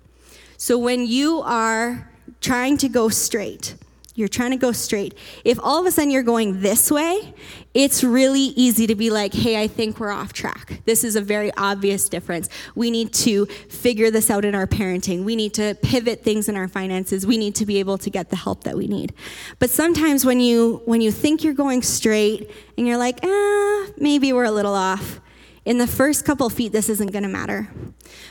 So 0.58 0.78
when 0.78 1.08
you 1.08 1.42
are 1.42 2.12
trying 2.42 2.78
to 2.78 2.90
go 2.90 3.10
straight. 3.10 3.76
You're 4.18 4.28
trying 4.28 4.50
to 4.50 4.58
go 4.58 4.72
straight. 4.72 5.16
If 5.46 5.60
all 5.62 5.80
of 5.80 5.86
a 5.86 5.92
sudden 5.92 6.10
you're 6.10 6.24
going 6.24 6.62
this 6.62 6.90
way, 6.90 7.36
it's 7.76 8.04
really 8.04 8.42
easy 8.56 8.88
to 8.88 8.96
be 8.96 9.12
like, 9.12 9.32
hey, 9.32 9.62
I 9.62 9.68
think 9.68 10.00
we're 10.00 10.10
off 10.10 10.34
track. 10.34 10.82
This 10.86 11.04
is 11.04 11.16
a 11.16 11.22
very 11.22 11.52
obvious 11.56 12.10
difference. 12.10 12.50
We 12.74 12.90
need 12.90 13.14
to 13.14 13.46
figure 13.46 14.10
this 14.10 14.32
out 14.32 14.44
in 14.44 14.56
our 14.56 14.66
parenting. 14.66 15.24
We 15.24 15.36
need 15.36 15.54
to 15.54 15.76
pivot 15.84 16.24
things 16.24 16.50
in 16.50 16.56
our 16.56 16.68
finances. 16.68 17.28
We 17.28 17.38
need 17.38 17.54
to 17.56 17.66
be 17.68 17.78
able 17.78 18.00
to 18.00 18.10
get 18.10 18.32
the 18.32 18.38
help 18.38 18.64
that 18.64 18.76
we 18.76 18.88
need. 18.88 19.14
But 19.60 19.70
sometimes 19.70 20.26
when 20.26 20.40
you 20.40 20.82
when 20.86 21.00
you 21.00 21.12
think 21.12 21.44
you're 21.44 21.54
going 21.54 21.84
straight 21.84 22.50
and 22.76 22.88
you're 22.88 22.98
like, 22.98 23.20
ah, 23.22 23.88
maybe 23.98 24.34
we're 24.34 24.46
a 24.46 24.52
little 24.52 24.74
off, 24.74 25.22
in 25.68 25.80
the 25.80 25.86
first 25.86 26.24
couple 26.24 26.50
feet, 26.50 26.72
this 26.72 26.88
isn't 26.88 27.12
going 27.12 27.24
to 27.24 27.30
matter. 27.30 27.68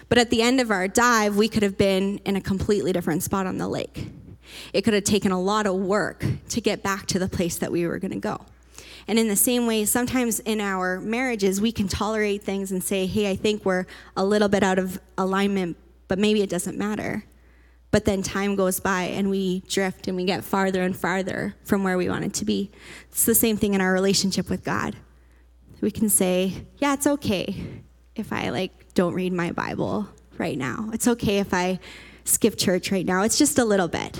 But 0.08 0.16
at 0.16 0.30
the 0.30 0.40
end 0.40 0.58
of 0.58 0.70
our 0.70 0.88
dive, 0.88 1.36
we 1.36 1.50
could 1.50 1.62
have 1.62 1.76
been 1.76 2.16
in 2.24 2.34
a 2.34 2.40
completely 2.40 2.94
different 2.94 3.22
spot 3.22 3.46
on 3.46 3.58
the 3.58 3.68
lake. 3.68 4.08
It 4.72 4.82
could 4.82 4.94
have 4.94 5.04
taken 5.04 5.32
a 5.32 5.40
lot 5.40 5.66
of 5.66 5.74
work 5.74 6.24
to 6.48 6.60
get 6.62 6.82
back 6.82 7.04
to 7.08 7.18
the 7.18 7.28
place 7.28 7.58
that 7.58 7.70
we 7.70 7.86
were 7.86 7.98
going 7.98 8.12
to 8.12 8.18
go. 8.18 8.40
And 9.06 9.18
in 9.18 9.28
the 9.28 9.36
same 9.36 9.66
way, 9.66 9.84
sometimes 9.84 10.40
in 10.40 10.62
our 10.62 10.98
marriages, 10.98 11.60
we 11.60 11.72
can 11.72 11.88
tolerate 11.88 12.42
things 12.42 12.72
and 12.72 12.82
say, 12.82 13.04
hey, 13.04 13.30
I 13.30 13.36
think 13.36 13.66
we're 13.66 13.84
a 14.16 14.24
little 14.24 14.48
bit 14.48 14.62
out 14.62 14.78
of 14.78 14.98
alignment, 15.18 15.76
but 16.08 16.18
maybe 16.18 16.40
it 16.40 16.48
doesn't 16.48 16.78
matter. 16.78 17.22
But 17.90 18.06
then 18.06 18.22
time 18.22 18.56
goes 18.56 18.80
by 18.80 19.02
and 19.02 19.28
we 19.28 19.60
drift 19.68 20.08
and 20.08 20.16
we 20.16 20.24
get 20.24 20.42
farther 20.42 20.80
and 20.80 20.96
farther 20.96 21.54
from 21.64 21.84
where 21.84 21.98
we 21.98 22.08
wanted 22.08 22.32
to 22.32 22.46
be. 22.46 22.70
It's 23.10 23.26
the 23.26 23.34
same 23.34 23.58
thing 23.58 23.74
in 23.74 23.82
our 23.82 23.92
relationship 23.92 24.48
with 24.48 24.64
God 24.64 24.96
we 25.80 25.90
can 25.90 26.08
say, 26.08 26.52
yeah, 26.78 26.94
it's 26.94 27.06
okay 27.06 27.82
if 28.14 28.32
I 28.32 28.50
like 28.50 28.94
don't 28.94 29.14
read 29.14 29.32
my 29.32 29.52
Bible 29.52 30.08
right 30.38 30.56
now. 30.56 30.90
It's 30.92 31.06
okay 31.06 31.38
if 31.38 31.52
I 31.52 31.78
skip 32.24 32.56
church 32.56 32.90
right 32.90 33.06
now. 33.06 33.22
It's 33.22 33.38
just 33.38 33.58
a 33.58 33.64
little 33.64 33.88
bit. 33.88 34.18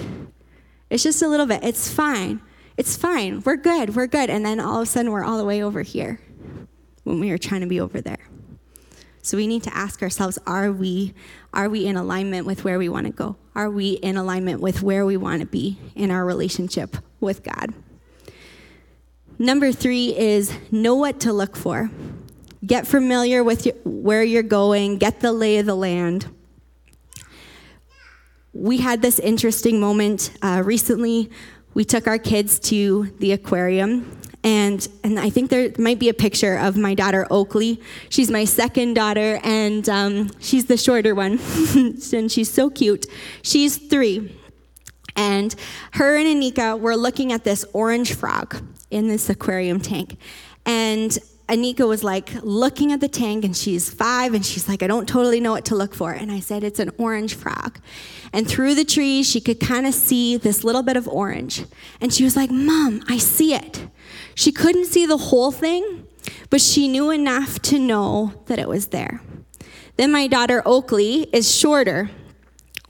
It's 0.91 1.03
just 1.03 1.23
a 1.23 1.29
little 1.29 1.47
bit. 1.47 1.65
It's 1.65 1.91
fine. 1.93 2.41
It's 2.77 2.97
fine. 2.97 3.43
We're 3.45 3.57
good. 3.57 3.97
We're 3.97 4.07
good. 4.07 4.31
And 4.31 4.45
then 4.45 4.61
all 4.61 4.77
of 4.77 4.83
a 4.83 4.87
sudden 4.87 5.11
we're 5.11 5.25
all 5.25 5.39
the 5.39 5.45
way 5.45 5.63
over 5.63 5.83
here 5.83 6.21
when 7.05 7.21
we 7.21 7.31
were 7.31 7.39
trying 7.39 7.63
to 7.63 7.67
be 7.67 7.81
over 7.81 8.01
there. 8.01 8.19
So 9.23 9.37
we 9.37 9.49
need 9.49 9.65
to 9.65 9.77
ask 9.77 10.03
ourselves, 10.03 10.39
are 10.47 10.71
we 10.71 11.13
are 11.53 11.69
we 11.69 11.87
in 11.87 11.97
alignment 11.97 12.47
with 12.47 12.65
where 12.65 12.79
we 12.79 12.89
want 12.89 13.07
to 13.07 13.13
go? 13.13 13.37
Are 13.55 13.71
we 13.71 13.93
in 13.93 14.17
alignment 14.17 14.61
with 14.61 14.83
where 14.83 15.05
we 15.05 15.17
want 15.17 15.41
to 15.41 15.47
be 15.47 15.79
in 15.97 16.11
our 16.11 16.25
relationship 16.25 16.97
with 17.19 17.43
God? 17.43 17.75
Number 19.39 19.71
three 19.71 20.17
is 20.17 20.51
know 20.71 20.95
what 20.95 21.21
to 21.21 21.33
look 21.33 21.57
for. 21.57 21.91
Get 22.65 22.87
familiar 22.87 23.45
with 23.45 23.67
your, 23.67 23.75
where 23.85 24.23
you're 24.23 24.43
going, 24.43 24.97
get 24.97 25.21
the 25.21 25.33
lay 25.33 25.59
of 25.59 25.67
the 25.67 25.75
land. 25.75 26.27
We 28.55 28.79
had 28.79 29.03
this 29.03 29.19
interesting 29.19 29.79
moment 29.79 30.31
uh, 30.41 30.63
recently. 30.65 31.31
We 31.75 31.85
took 31.85 32.07
our 32.07 32.17
kids 32.17 32.59
to 32.61 33.13
the 33.19 33.33
aquarium, 33.33 34.19
and, 34.43 34.89
and 35.05 35.21
I 35.21 35.29
think 35.29 35.51
there 35.51 35.71
might 35.77 35.99
be 35.99 36.09
a 36.09 36.15
picture 36.15 36.57
of 36.57 36.79
my 36.79 36.95
daughter 36.95 37.27
Oakley. 37.31 37.83
She's 38.09 38.31
my 38.31 38.47
second 38.47 38.95
daughter, 38.95 39.39
and 39.45 39.87
um, 39.91 40.31
she's 40.41 40.65
the 40.65 40.79
shorter 40.79 41.15
one, 41.15 41.39
and 41.77 42.33
she's 42.33 42.51
so 42.51 42.71
cute. 42.71 43.05
She's 43.43 43.77
three. 43.77 44.35
And 45.15 45.55
her 45.93 46.17
and 46.17 46.27
Anika 46.27 46.81
were 46.81 46.97
looking 46.97 47.33
at 47.33 47.45
this 47.45 47.67
orange 47.75 48.15
frog 48.15 48.63
in 48.91 49.09
this 49.09 49.29
aquarium 49.29 49.81
tank. 49.81 50.19
And 50.65 51.19
Anika 51.49 51.87
was 51.87 52.03
like 52.03 52.33
looking 52.43 52.93
at 52.93 53.01
the 53.01 53.09
tank, 53.09 53.45
and 53.45 53.57
she's 53.57 53.89
five, 53.89 54.35
and 54.35 54.45
she's 54.45 54.69
like, 54.69 54.83
I 54.83 54.89
don't 54.89 55.09
totally 55.09 55.39
know 55.39 55.53
what 55.53 55.65
to 55.67 55.77
look 55.77 55.95
for. 55.95 56.13
And 56.13 56.33
I 56.33 56.41
said, 56.41 56.65
It's 56.65 56.81
an 56.81 56.91
orange 56.99 57.35
frog. 57.35 57.79
And 58.33 58.49
through 58.49 58.75
the 58.75 58.85
trees, 58.85 59.31
she 59.31 59.41
could 59.41 59.61
kind 59.61 59.87
of 59.87 59.95
see 59.95 60.37
this 60.37 60.65
little 60.65 60.83
bit 60.83 60.97
of 60.97 61.07
orange. 61.07 61.65
And 62.01 62.13
she 62.13 62.25
was 62.25 62.37
like, 62.37 62.51
Mom, 62.51 63.03
I 63.09 63.19
see 63.19 63.55
it. 63.55 63.87
She 64.35 64.51
couldn't 64.51 64.87
see 64.87 65.07
the 65.07 65.17
whole 65.17 65.53
thing, 65.53 66.07
but 66.51 66.61
she 66.61 66.89
knew 66.89 67.11
enough 67.11 67.61
to 67.63 67.79
know 67.79 68.35
that 68.47 68.59
it 68.59 68.69
was 68.69 68.89
there. 68.89 69.21
Then 69.97 70.13
my 70.13 70.27
daughter 70.27 70.63
Oakley 70.67 71.29
is 71.33 71.53
shorter. 71.53 72.11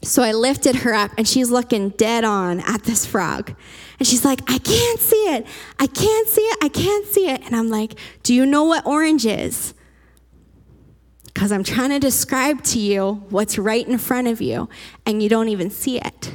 So 0.07 0.23
I 0.23 0.31
lifted 0.31 0.77
her 0.77 0.95
up, 0.95 1.11
and 1.19 1.27
she's 1.27 1.51
looking 1.51 1.89
dead 1.91 2.23
on 2.23 2.61
at 2.61 2.85
this 2.85 3.05
frog. 3.05 3.53
And 3.99 4.07
she's 4.07 4.25
like, 4.25 4.41
I 4.49 4.59
can't 4.59 5.01
see 5.01 5.17
it. 5.17 5.47
I 5.81 5.89
can't 5.89 6.29
see 6.29 6.43
it. 6.43 6.59
I 6.63 6.69
can't 6.69 7.07
see 7.07 7.29
it. 7.29 7.43
And 7.45 7.57
I'm 7.57 7.69
like, 7.69 7.99
Do 8.23 8.33
you 8.33 8.47
know 8.47 8.63
what 8.65 8.87
orange 8.87 9.27
is? 9.27 9.75
Because 11.25 11.51
I'm 11.51 11.65
trying 11.65 11.91
to 11.91 11.99
describe 11.99 12.63
to 12.65 12.79
you 12.79 13.25
what's 13.31 13.59
right 13.59 13.87
in 13.87 13.99
front 13.99 14.29
of 14.29 14.41
you, 14.41 14.69
and 15.05 15.21
you 15.23 15.29
don't 15.29 15.49
even 15.49 15.71
see 15.71 15.99
it. 15.99 16.33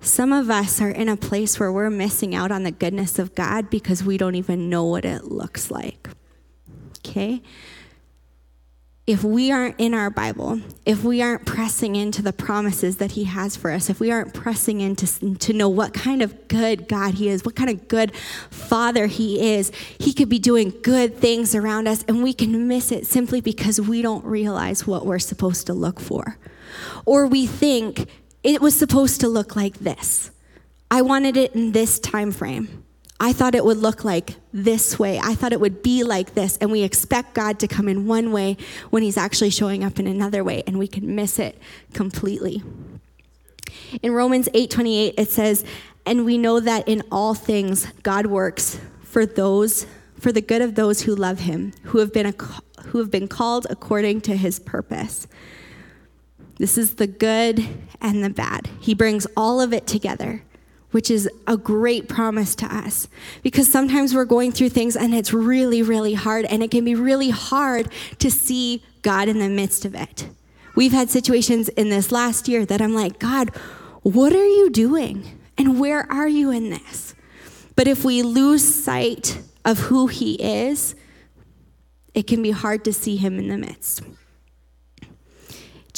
Some 0.00 0.32
of 0.32 0.50
us 0.50 0.80
are 0.80 0.90
in 0.90 1.08
a 1.08 1.16
place 1.16 1.60
where 1.60 1.70
we're 1.70 1.90
missing 1.90 2.34
out 2.34 2.50
on 2.50 2.64
the 2.64 2.72
goodness 2.72 3.20
of 3.20 3.36
God 3.36 3.70
because 3.70 4.02
we 4.02 4.18
don't 4.18 4.34
even 4.34 4.68
know 4.68 4.84
what 4.84 5.04
it 5.04 5.26
looks 5.26 5.70
like. 5.70 6.08
Okay? 6.98 7.40
If 9.08 9.24
we 9.24 9.50
aren't 9.50 9.74
in 9.80 9.94
our 9.94 10.10
Bible, 10.10 10.60
if 10.84 11.02
we 11.02 11.22
aren't 11.22 11.46
pressing 11.46 11.96
into 11.96 12.20
the 12.20 12.32
promises 12.32 12.98
that 12.98 13.12
He 13.12 13.24
has 13.24 13.56
for 13.56 13.70
us, 13.70 13.88
if 13.88 14.00
we 14.00 14.10
aren't 14.10 14.34
pressing 14.34 14.82
in 14.82 14.96
to, 14.96 15.34
to 15.34 15.54
know 15.54 15.66
what 15.70 15.94
kind 15.94 16.20
of 16.20 16.46
good 16.46 16.86
God 16.88 17.14
He 17.14 17.30
is, 17.30 17.42
what 17.42 17.56
kind 17.56 17.70
of 17.70 17.88
good 17.88 18.14
Father 18.50 19.06
He 19.06 19.54
is, 19.54 19.72
He 19.98 20.12
could 20.12 20.28
be 20.28 20.38
doing 20.38 20.74
good 20.82 21.16
things 21.16 21.54
around 21.54 21.88
us, 21.88 22.04
and 22.06 22.22
we 22.22 22.34
can 22.34 22.68
miss 22.68 22.92
it 22.92 23.06
simply 23.06 23.40
because 23.40 23.80
we 23.80 24.02
don't 24.02 24.26
realize 24.26 24.86
what 24.86 25.06
we're 25.06 25.18
supposed 25.18 25.66
to 25.68 25.72
look 25.72 26.00
for. 26.00 26.36
Or 27.06 27.26
we 27.26 27.46
think 27.46 28.10
it 28.42 28.60
was 28.60 28.78
supposed 28.78 29.22
to 29.22 29.28
look 29.28 29.56
like 29.56 29.78
this. 29.78 30.30
I 30.90 31.00
wanted 31.00 31.38
it 31.38 31.54
in 31.54 31.72
this 31.72 31.98
time 31.98 32.30
frame. 32.30 32.84
I 33.20 33.32
thought 33.32 33.54
it 33.54 33.64
would 33.64 33.78
look 33.78 34.04
like 34.04 34.36
this 34.52 34.98
way. 34.98 35.18
I 35.18 35.34
thought 35.34 35.52
it 35.52 35.60
would 35.60 35.82
be 35.82 36.04
like 36.04 36.34
this. 36.34 36.56
And 36.58 36.70
we 36.70 36.82
expect 36.82 37.34
God 37.34 37.58
to 37.60 37.68
come 37.68 37.88
in 37.88 38.06
one 38.06 38.30
way 38.30 38.56
when 38.90 39.02
He's 39.02 39.16
actually 39.16 39.50
showing 39.50 39.82
up 39.82 39.98
in 39.98 40.06
another 40.06 40.44
way, 40.44 40.62
and 40.66 40.78
we 40.78 40.86
can 40.86 41.14
miss 41.14 41.38
it 41.38 41.58
completely. 41.94 42.62
In 44.02 44.12
Romans 44.12 44.48
8 44.54 44.70
28, 44.70 45.14
it 45.18 45.30
says, 45.30 45.64
And 46.06 46.24
we 46.24 46.38
know 46.38 46.60
that 46.60 46.86
in 46.88 47.02
all 47.10 47.34
things 47.34 47.86
God 48.02 48.26
works 48.26 48.78
for 49.02 49.26
those, 49.26 49.86
for 50.18 50.30
the 50.30 50.40
good 50.40 50.62
of 50.62 50.74
those 50.74 51.02
who 51.02 51.14
love 51.14 51.40
Him, 51.40 51.72
who 51.84 51.98
have 51.98 52.12
been, 52.12 52.32
who 52.86 52.98
have 52.98 53.10
been 53.10 53.28
called 53.28 53.66
according 53.70 54.20
to 54.22 54.36
his 54.36 54.58
purpose. 54.58 55.26
This 56.58 56.76
is 56.76 56.96
the 56.96 57.06
good 57.06 57.66
and 58.00 58.24
the 58.24 58.30
bad. 58.30 58.68
He 58.80 58.94
brings 58.94 59.26
all 59.36 59.60
of 59.60 59.72
it 59.72 59.86
together, 59.86 60.42
which 60.90 61.10
is 61.10 61.28
a 61.46 61.56
great 61.56 62.08
promise 62.08 62.54
to 62.56 62.66
us 62.66 63.08
because 63.42 63.70
sometimes 63.70 64.14
we're 64.14 64.24
going 64.24 64.52
through 64.52 64.70
things 64.70 64.96
and 64.96 65.14
it's 65.14 65.32
really, 65.32 65.82
really 65.82 66.14
hard, 66.14 66.44
and 66.46 66.62
it 66.62 66.70
can 66.70 66.84
be 66.84 66.94
really 66.94 67.30
hard 67.30 67.90
to 68.18 68.30
see 68.30 68.82
God 69.02 69.28
in 69.28 69.38
the 69.38 69.48
midst 69.48 69.84
of 69.84 69.94
it. 69.94 70.28
We've 70.74 70.92
had 70.92 71.10
situations 71.10 71.68
in 71.70 71.88
this 71.88 72.12
last 72.12 72.48
year 72.48 72.64
that 72.66 72.80
I'm 72.80 72.94
like, 72.94 73.18
God, 73.18 73.50
what 74.02 74.32
are 74.32 74.46
you 74.46 74.70
doing? 74.70 75.38
And 75.56 75.80
where 75.80 76.10
are 76.10 76.28
you 76.28 76.50
in 76.50 76.70
this? 76.70 77.14
But 77.74 77.88
if 77.88 78.04
we 78.04 78.22
lose 78.22 78.62
sight 78.62 79.40
of 79.64 79.78
who 79.80 80.06
He 80.06 80.34
is, 80.34 80.94
it 82.14 82.26
can 82.26 82.42
be 82.42 82.52
hard 82.52 82.84
to 82.84 82.92
see 82.92 83.16
Him 83.16 83.38
in 83.38 83.48
the 83.48 83.58
midst. 83.58 84.02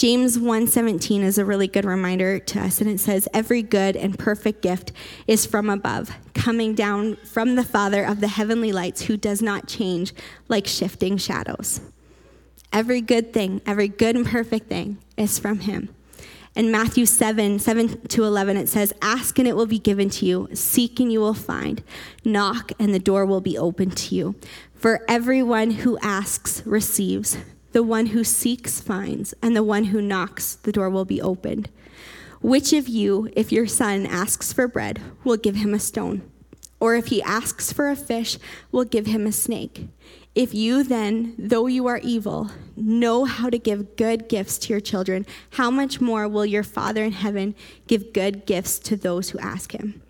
James 0.01 0.39
1:17 0.39 1.23
is 1.23 1.37
a 1.37 1.45
really 1.45 1.69
good 1.69 1.85
reminder 1.85 2.39
to 2.39 2.59
us 2.59 2.81
and 2.81 2.89
it 2.89 2.99
says 2.99 3.29
every 3.35 3.63
good 3.63 3.97
and 3.97 4.19
perfect 4.19 4.63
gift 4.63 4.93
is 5.27 5.45
from 5.45 5.69
above 5.69 6.11
coming 6.33 6.75
down 6.75 7.17
from 7.17 7.55
the 7.55 7.63
father 7.63 8.03
of 8.03 8.21
the 8.21 8.29
heavenly 8.29 8.73
lights 8.73 9.03
who 9.03 9.19
does 9.19 9.43
not 9.43 9.69
change 9.69 10.15
like 10.49 10.67
shifting 10.67 11.19
shadows. 11.19 11.83
Every 12.73 13.03
good 13.03 13.35
thing, 13.35 13.61
every 13.67 13.89
good 13.89 14.17
and 14.17 14.25
perfect 14.25 14.71
thing 14.71 14.97
is 15.19 15.39
from 15.39 15.59
him. 15.59 15.91
In 16.57 16.71
Matthew 16.71 17.05
7, 17.05 17.59
7 17.59 18.01
to 18.09 18.25
11, 18.25 18.57
it 18.57 18.71
says, 18.71 18.95
Ask 19.03 19.39
and 19.39 19.47
it 19.47 19.55
will 19.55 19.67
be 19.67 19.79
given 19.79 20.09
to 20.09 20.25
you. 20.25 20.49
Seek 20.55 20.99
and 20.99 21.13
you 21.13 21.21
will 21.21 21.35
find. 21.35 21.83
Knock 22.25 22.73
and 22.79 22.95
the 22.95 22.99
door 22.99 23.27
will 23.27 23.43
be 23.43 23.59
opened 23.59 23.99
to 23.99 24.15
you. 24.15 24.35
For 24.75 25.05
everyone 25.09 25.73
who 25.73 25.99
asks 25.99 26.63
receives. 26.65 27.37
The 27.73 27.83
one 27.83 28.07
who 28.07 28.25
seeks 28.25 28.81
finds, 28.81 29.33
and 29.43 29.55
the 29.55 29.63
one 29.63 29.85
who 29.85 30.03
knocks, 30.03 30.55
the 30.55 30.73
door 30.73 30.91
will 30.91 31.05
be 31.05 31.23
opened. 31.23 31.71
Which 32.41 32.73
of 32.73 32.89
you, 32.89 33.31
if 33.37 33.53
your 33.53 33.67
son 33.67 34.07
asks 34.07 34.53
for 34.53 34.67
bread, 34.67 35.01
will 35.25 35.37
give 35.37 35.57
him 35.57 35.75
a 35.75 35.79
stone? 35.79 36.23
Or 36.81 36.97
if 36.97 37.09
he 37.09 37.23
asks 37.23 37.73
for 37.73 37.91
a 37.91 37.97
fish, 37.97 38.39
will 38.73 38.85
give 38.85 39.07
him 39.07 39.27
a 39.27 39.33
snake? 39.33 39.89
If 40.35 40.55
you 40.55 40.83
then, 40.83 41.35
though 41.39 41.67
you 41.67 41.87
are 41.87 41.99
evil, 41.99 42.51
know 42.77 43.25
how 43.25 43.51
to 43.51 43.59
give 43.59 43.97
good 43.97 44.29
gifts 44.29 44.57
to 44.59 44.73
your 44.73 44.81
children, 44.81 45.27
how 45.51 45.71
much 45.71 46.01
more 46.01 46.27
will 46.27 46.47
your 46.47 46.63
Father 46.63 47.05
in 47.05 47.13
heaven 47.13 47.55
give 47.87 48.13
good 48.13 48.47
gifts 48.47 48.79
to 48.81 48.97
those 48.97 49.31
who 49.31 49.39
ask 49.39 49.73
him? 49.73 50.01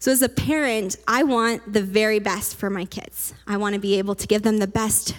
So, 0.00 0.10
as 0.10 0.22
a 0.22 0.28
parent, 0.28 0.96
I 1.06 1.22
want 1.22 1.72
the 1.72 1.82
very 1.82 2.18
best 2.18 2.56
for 2.56 2.68
my 2.68 2.84
kids. 2.84 3.32
I 3.46 3.56
want 3.56 3.74
to 3.74 3.80
be 3.80 3.98
able 3.98 4.16
to 4.16 4.26
give 4.26 4.42
them 4.42 4.58
the 4.58 4.66
best 4.66 5.14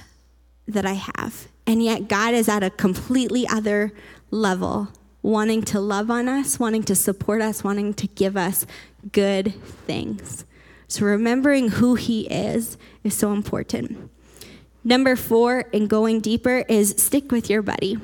that 0.68 0.86
I 0.86 0.94
have. 0.94 1.48
And 1.66 1.84
yet, 1.84 2.08
God 2.08 2.34
is 2.34 2.50
at 2.50 2.64
a 2.64 2.70
completely 2.70 3.48
other 3.48 3.94
level, 4.32 4.90
wanting 5.22 5.62
to 5.64 5.80
love 5.80 6.12
on 6.12 6.28
us, 6.28 6.60
wanting 6.60 6.84
to 6.84 6.96
support 6.96 7.42
us, 7.42 7.64
wanting 7.64 7.94
to 7.96 8.08
give 8.08 8.36
us 8.36 8.66
good 9.12 9.54
things. 9.86 10.46
So, 10.88 11.06
remembering 11.06 11.70
who 11.70 11.96
He 11.96 12.22
is 12.28 12.78
is 13.04 13.16
so 13.16 13.32
important. 13.34 14.10
Number 14.84 15.16
four, 15.16 15.62
in 15.72 15.88
going 15.88 16.20
deeper, 16.20 16.66
is 16.68 16.96
stick 16.98 17.32
with 17.32 17.50
your 17.50 17.62
buddy. 17.62 17.98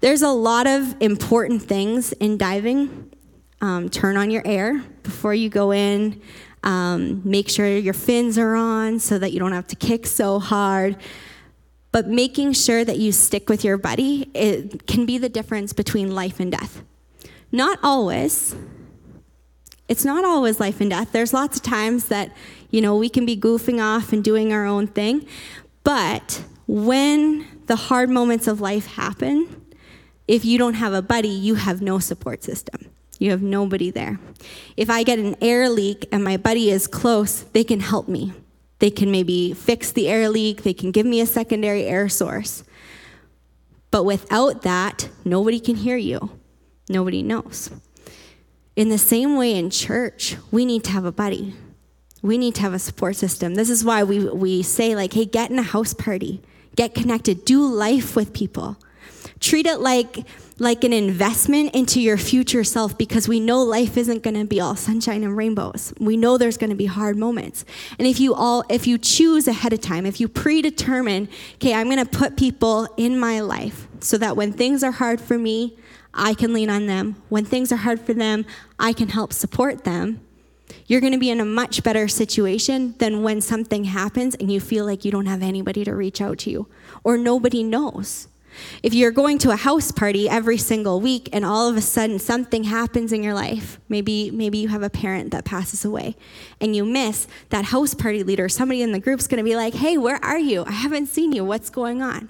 There's 0.00 0.22
a 0.22 0.30
lot 0.30 0.66
of 0.66 0.94
important 1.00 1.62
things 1.62 2.12
in 2.12 2.36
diving. 2.36 3.10
Um, 3.60 3.88
turn 3.88 4.16
on 4.16 4.30
your 4.30 4.42
air 4.44 4.82
before 5.02 5.34
you 5.34 5.48
go 5.48 5.72
in. 5.72 6.20
Um, 6.62 7.22
make 7.24 7.48
sure 7.48 7.66
your 7.66 7.94
fins 7.94 8.38
are 8.38 8.54
on 8.54 8.98
so 8.98 9.18
that 9.18 9.32
you 9.32 9.38
don't 9.38 9.52
have 9.52 9.66
to 9.68 9.76
kick 9.76 10.06
so 10.06 10.38
hard. 10.38 10.96
But 11.90 12.06
making 12.06 12.52
sure 12.52 12.84
that 12.84 12.98
you 12.98 13.12
stick 13.12 13.48
with 13.48 13.64
your 13.64 13.78
buddy 13.78 14.30
it 14.34 14.86
can 14.86 15.06
be 15.06 15.18
the 15.18 15.28
difference 15.28 15.72
between 15.72 16.14
life 16.14 16.38
and 16.40 16.52
death. 16.52 16.82
Not 17.50 17.78
always. 17.82 18.54
It's 19.88 20.04
not 20.04 20.24
always 20.24 20.60
life 20.60 20.80
and 20.80 20.90
death. 20.90 21.12
There's 21.12 21.32
lots 21.32 21.56
of 21.56 21.62
times 21.62 22.08
that, 22.08 22.30
you 22.70 22.82
know, 22.82 22.96
we 22.96 23.08
can 23.08 23.24
be 23.24 23.36
goofing 23.36 23.82
off 23.82 24.12
and 24.12 24.22
doing 24.22 24.52
our 24.52 24.66
own 24.66 24.86
thing. 24.86 25.26
But 25.82 26.44
when 26.66 27.46
the 27.66 27.76
hard 27.76 28.10
moments 28.10 28.46
of 28.46 28.60
life 28.60 28.86
happen, 28.86 29.64
if 30.26 30.44
you 30.44 30.58
don't 30.58 30.74
have 30.74 30.92
a 30.92 31.00
buddy, 31.00 31.28
you 31.28 31.54
have 31.54 31.80
no 31.80 31.98
support 31.98 32.44
system. 32.44 32.90
You 33.18 33.30
have 33.30 33.42
nobody 33.42 33.90
there. 33.90 34.20
If 34.76 34.90
I 34.90 35.02
get 35.02 35.18
an 35.18 35.36
air 35.40 35.70
leak 35.70 36.06
and 36.12 36.22
my 36.22 36.36
buddy 36.36 36.70
is 36.70 36.86
close, 36.86 37.42
they 37.42 37.64
can 37.64 37.80
help 37.80 38.08
me. 38.08 38.34
They 38.78 38.90
can 38.90 39.10
maybe 39.10 39.52
fix 39.54 39.90
the 39.92 40.08
air 40.08 40.28
leak, 40.28 40.62
they 40.62 40.74
can 40.74 40.90
give 40.90 41.06
me 41.06 41.20
a 41.20 41.26
secondary 41.26 41.84
air 41.84 42.08
source. 42.08 42.64
But 43.90 44.04
without 44.04 44.62
that, 44.62 45.08
nobody 45.24 45.58
can 45.58 45.76
hear 45.76 45.96
you. 45.96 46.30
Nobody 46.88 47.22
knows. 47.22 47.70
In 48.76 48.90
the 48.90 48.98
same 48.98 49.36
way 49.36 49.54
in 49.54 49.70
church, 49.70 50.36
we 50.50 50.64
need 50.64 50.84
to 50.84 50.90
have 50.92 51.04
a 51.04 51.12
buddy. 51.12 51.54
We 52.22 52.38
need 52.38 52.54
to 52.56 52.62
have 52.62 52.74
a 52.74 52.78
support 52.78 53.16
system. 53.16 53.54
This 53.54 53.70
is 53.70 53.84
why 53.84 54.04
we, 54.04 54.28
we 54.28 54.62
say, 54.62 54.94
like, 54.94 55.12
hey, 55.12 55.24
get 55.24 55.50
in 55.50 55.58
a 55.58 55.62
house 55.62 55.94
party, 55.94 56.42
get 56.76 56.94
connected, 56.94 57.44
do 57.44 57.66
life 57.66 58.14
with 58.14 58.32
people. 58.32 58.76
Treat 59.40 59.66
it 59.66 59.80
like 59.80 60.24
like 60.60 60.82
an 60.82 60.92
investment 60.92 61.72
into 61.72 62.00
your 62.00 62.16
future 62.16 62.64
self 62.64 62.98
because 62.98 63.28
we 63.28 63.38
know 63.38 63.62
life 63.62 63.96
isn't 63.96 64.24
going 64.24 64.34
to 64.34 64.44
be 64.44 64.60
all 64.60 64.74
sunshine 64.74 65.22
and 65.22 65.36
rainbows. 65.36 65.94
We 66.00 66.16
know 66.16 66.36
there's 66.36 66.56
going 66.56 66.70
to 66.70 66.76
be 66.76 66.86
hard 66.86 67.16
moments. 67.16 67.64
And 67.98 68.08
if 68.08 68.18
you 68.18 68.34
all 68.34 68.64
if 68.68 68.86
you 68.86 68.98
choose 68.98 69.46
ahead 69.46 69.72
of 69.72 69.80
time, 69.80 70.04
if 70.04 70.20
you 70.20 70.28
predetermine, 70.28 71.28
okay, 71.54 71.74
I'm 71.74 71.86
going 71.86 72.04
to 72.04 72.18
put 72.18 72.36
people 72.36 72.88
in 72.96 73.18
my 73.18 73.40
life 73.40 73.86
so 74.00 74.18
that 74.18 74.36
when 74.36 74.52
things 74.52 74.82
are 74.82 74.92
hard 74.92 75.20
for 75.20 75.38
me, 75.38 75.76
I 76.12 76.34
can 76.34 76.52
lean 76.52 76.70
on 76.70 76.86
them. 76.86 77.22
When 77.28 77.44
things 77.44 77.70
are 77.70 77.76
hard 77.76 78.00
for 78.00 78.14
them, 78.14 78.44
I 78.78 78.92
can 78.92 79.08
help 79.08 79.32
support 79.32 79.84
them. 79.84 80.20
You're 80.86 81.00
going 81.00 81.12
to 81.12 81.18
be 81.18 81.30
in 81.30 81.40
a 81.40 81.44
much 81.44 81.82
better 81.82 82.08
situation 82.08 82.94
than 82.98 83.22
when 83.22 83.40
something 83.40 83.84
happens 83.84 84.34
and 84.34 84.50
you 84.50 84.60
feel 84.60 84.84
like 84.84 85.04
you 85.04 85.12
don't 85.12 85.26
have 85.26 85.42
anybody 85.42 85.84
to 85.84 85.94
reach 85.94 86.20
out 86.20 86.38
to 86.38 86.50
you 86.50 86.66
or 87.04 87.16
nobody 87.16 87.62
knows. 87.62 88.26
If 88.82 88.94
you're 88.94 89.10
going 89.10 89.38
to 89.38 89.50
a 89.50 89.56
house 89.56 89.90
party 89.90 90.28
every 90.28 90.58
single 90.58 91.00
week 91.00 91.28
and 91.32 91.44
all 91.44 91.68
of 91.68 91.76
a 91.76 91.80
sudden 91.80 92.18
something 92.18 92.64
happens 92.64 93.12
in 93.12 93.22
your 93.22 93.34
life, 93.34 93.78
maybe 93.88 94.30
maybe 94.30 94.58
you 94.58 94.68
have 94.68 94.82
a 94.82 94.90
parent 94.90 95.30
that 95.32 95.44
passes 95.44 95.84
away 95.84 96.16
and 96.60 96.74
you 96.74 96.84
miss 96.84 97.26
that 97.50 97.66
house 97.66 97.94
party 97.94 98.22
leader, 98.22 98.48
somebody 98.48 98.82
in 98.82 98.92
the 98.92 99.00
group's 99.00 99.26
going 99.26 99.38
to 99.38 99.44
be 99.44 99.56
like, 99.56 99.74
"Hey, 99.74 99.98
where 99.98 100.22
are 100.24 100.38
you? 100.38 100.64
I 100.66 100.72
haven't 100.72 101.06
seen 101.06 101.32
you. 101.32 101.44
What's 101.44 101.70
going 101.70 102.02
on?" 102.02 102.28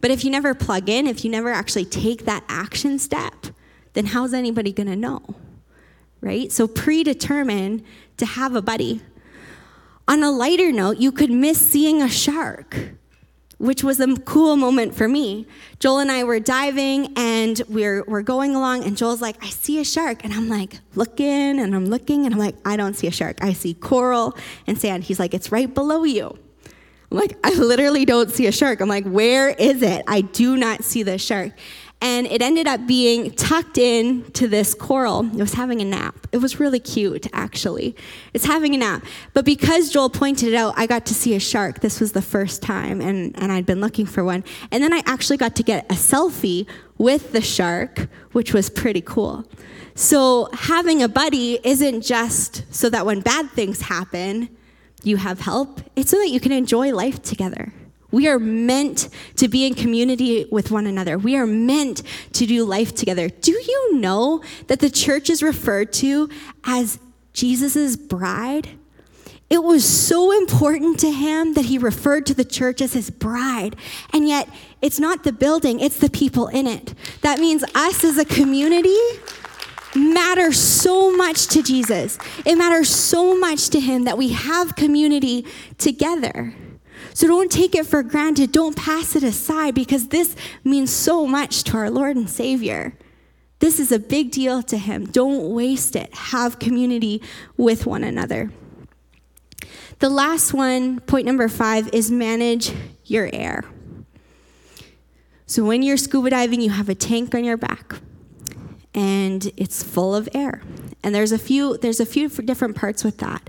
But 0.00 0.10
if 0.10 0.24
you 0.24 0.30
never 0.30 0.54
plug 0.54 0.88
in, 0.88 1.06
if 1.06 1.24
you 1.24 1.30
never 1.30 1.50
actually 1.50 1.84
take 1.84 2.24
that 2.24 2.44
action 2.48 2.98
step, 2.98 3.46
then 3.94 4.06
how's 4.06 4.34
anybody 4.34 4.72
going 4.72 4.88
to 4.88 4.96
know? 4.96 5.22
Right? 6.20 6.52
So 6.52 6.66
predetermine 6.66 7.84
to 8.18 8.26
have 8.26 8.54
a 8.54 8.62
buddy. 8.62 9.00
On 10.08 10.22
a 10.22 10.30
lighter 10.30 10.70
note, 10.70 10.98
you 10.98 11.10
could 11.10 11.30
miss 11.30 11.58
seeing 11.58 12.00
a 12.00 12.08
shark 12.08 12.76
which 13.58 13.82
was 13.82 13.98
a 14.00 14.14
cool 14.18 14.56
moment 14.56 14.94
for 14.94 15.08
me. 15.08 15.46
Joel 15.78 16.00
and 16.00 16.12
I 16.12 16.24
were 16.24 16.40
diving 16.40 17.12
and 17.16 17.60
we're, 17.68 18.04
we're 18.06 18.22
going 18.22 18.54
along, 18.54 18.84
and 18.84 18.96
Joel's 18.96 19.22
like, 19.22 19.42
I 19.42 19.48
see 19.48 19.78
a 19.78 19.84
shark. 19.84 20.24
And 20.24 20.32
I'm 20.32 20.48
like, 20.48 20.80
looking 20.94 21.58
and 21.58 21.74
I'm 21.74 21.86
looking, 21.86 22.26
and 22.26 22.34
I'm 22.34 22.40
like, 22.40 22.56
I 22.64 22.76
don't 22.76 22.94
see 22.94 23.06
a 23.06 23.12
shark. 23.12 23.42
I 23.42 23.52
see 23.52 23.74
coral 23.74 24.36
and 24.66 24.78
sand. 24.78 25.04
He's 25.04 25.18
like, 25.18 25.34
it's 25.34 25.50
right 25.50 25.72
below 25.72 26.04
you. 26.04 26.38
I'm 27.10 27.18
like, 27.18 27.38
I 27.44 27.54
literally 27.54 28.04
don't 28.04 28.30
see 28.30 28.46
a 28.46 28.52
shark. 28.52 28.80
I'm 28.80 28.88
like, 28.88 29.04
where 29.04 29.50
is 29.50 29.80
it? 29.80 30.02
I 30.08 30.22
do 30.22 30.56
not 30.56 30.82
see 30.82 31.02
the 31.02 31.18
shark 31.18 31.52
and 32.00 32.26
it 32.26 32.42
ended 32.42 32.66
up 32.66 32.86
being 32.86 33.30
tucked 33.32 33.78
in 33.78 34.30
to 34.32 34.46
this 34.46 34.74
coral. 34.74 35.26
It 35.26 35.38
was 35.38 35.54
having 35.54 35.80
a 35.80 35.84
nap. 35.84 36.26
It 36.30 36.38
was 36.38 36.60
really 36.60 36.78
cute, 36.78 37.26
actually. 37.32 37.96
It's 38.34 38.44
having 38.44 38.74
a 38.74 38.78
nap. 38.78 39.04
But 39.32 39.44
because 39.44 39.90
Joel 39.90 40.10
pointed 40.10 40.50
it 40.50 40.54
out, 40.54 40.74
I 40.76 40.86
got 40.86 41.06
to 41.06 41.14
see 41.14 41.34
a 41.34 41.40
shark. 41.40 41.80
This 41.80 41.98
was 41.98 42.12
the 42.12 42.22
first 42.22 42.62
time, 42.62 43.00
and, 43.00 43.34
and 43.40 43.50
I'd 43.50 43.64
been 43.64 43.80
looking 43.80 44.04
for 44.04 44.22
one. 44.22 44.44
And 44.70 44.82
then 44.82 44.92
I 44.92 45.02
actually 45.06 45.38
got 45.38 45.56
to 45.56 45.62
get 45.62 45.86
a 45.90 45.94
selfie 45.94 46.66
with 46.98 47.32
the 47.32 47.40
shark, 47.40 48.08
which 48.32 48.52
was 48.52 48.68
pretty 48.68 49.00
cool. 49.00 49.44
So 49.94 50.50
having 50.52 51.02
a 51.02 51.08
buddy 51.08 51.58
isn't 51.64 52.02
just 52.02 52.64
so 52.74 52.90
that 52.90 53.06
when 53.06 53.20
bad 53.20 53.50
things 53.50 53.80
happen, 53.80 54.50
you 55.02 55.16
have 55.16 55.40
help, 55.40 55.80
it's 55.96 56.10
so 56.10 56.18
that 56.18 56.28
you 56.28 56.40
can 56.40 56.52
enjoy 56.52 56.92
life 56.92 57.22
together. 57.22 57.72
We 58.16 58.28
are 58.28 58.38
meant 58.38 59.10
to 59.36 59.46
be 59.46 59.66
in 59.66 59.74
community 59.74 60.46
with 60.50 60.70
one 60.70 60.86
another. 60.86 61.18
We 61.18 61.36
are 61.36 61.46
meant 61.46 62.02
to 62.32 62.46
do 62.46 62.64
life 62.64 62.94
together. 62.94 63.28
Do 63.28 63.52
you 63.52 63.98
know 64.00 64.42
that 64.68 64.80
the 64.80 64.88
church 64.88 65.28
is 65.28 65.42
referred 65.42 65.92
to 66.04 66.30
as 66.64 66.98
Jesus' 67.34 67.94
bride? 67.94 68.70
It 69.50 69.62
was 69.62 69.84
so 69.84 70.32
important 70.32 70.98
to 71.00 71.10
him 71.10 71.52
that 71.52 71.66
he 71.66 71.76
referred 71.76 72.24
to 72.26 72.34
the 72.34 72.46
church 72.46 72.80
as 72.80 72.94
his 72.94 73.10
bride. 73.10 73.76
And 74.14 74.26
yet, 74.26 74.48
it's 74.80 74.98
not 74.98 75.22
the 75.22 75.32
building, 75.32 75.78
it's 75.78 75.98
the 75.98 76.08
people 76.08 76.46
in 76.46 76.66
it. 76.66 76.94
That 77.20 77.38
means 77.38 77.64
us 77.74 78.02
as 78.02 78.16
a 78.16 78.24
community 78.24 78.96
matter 79.94 80.52
so 80.52 81.14
much 81.14 81.48
to 81.48 81.62
Jesus. 81.62 82.18
It 82.46 82.56
matters 82.56 82.88
so 82.88 83.38
much 83.38 83.68
to 83.68 83.78
him 83.78 84.04
that 84.04 84.16
we 84.16 84.30
have 84.30 84.74
community 84.74 85.44
together. 85.76 86.54
So 87.16 87.26
don't 87.26 87.50
take 87.50 87.74
it 87.74 87.86
for 87.86 88.02
granted. 88.02 88.52
Don't 88.52 88.76
pass 88.76 89.16
it 89.16 89.22
aside 89.22 89.74
because 89.74 90.08
this 90.08 90.36
means 90.62 90.90
so 90.90 91.26
much 91.26 91.64
to 91.64 91.78
our 91.78 91.88
Lord 91.88 92.14
and 92.14 92.28
Savior. 92.28 92.92
This 93.58 93.80
is 93.80 93.90
a 93.90 93.98
big 93.98 94.30
deal 94.30 94.62
to 94.64 94.76
Him. 94.76 95.06
Don't 95.06 95.54
waste 95.54 95.96
it. 95.96 96.14
Have 96.14 96.58
community 96.58 97.22
with 97.56 97.86
one 97.86 98.04
another. 98.04 98.52
The 100.00 100.10
last 100.10 100.52
one, 100.52 101.00
point 101.00 101.24
number 101.24 101.48
five, 101.48 101.88
is 101.94 102.10
manage 102.10 102.70
your 103.06 103.30
air. 103.32 103.64
So 105.46 105.64
when 105.64 105.82
you're 105.82 105.96
scuba 105.96 106.28
diving, 106.28 106.60
you 106.60 106.68
have 106.68 106.90
a 106.90 106.94
tank 106.94 107.34
on 107.34 107.44
your 107.44 107.56
back 107.56 107.94
and 108.96 109.52
it's 109.58 109.82
full 109.82 110.14
of 110.14 110.28
air. 110.34 110.62
And 111.04 111.14
there's 111.14 111.30
a 111.30 111.38
few 111.38 111.76
there's 111.76 112.00
a 112.00 112.06
few 112.06 112.28
different 112.28 112.74
parts 112.74 113.04
with 113.04 113.18
that. 113.18 113.48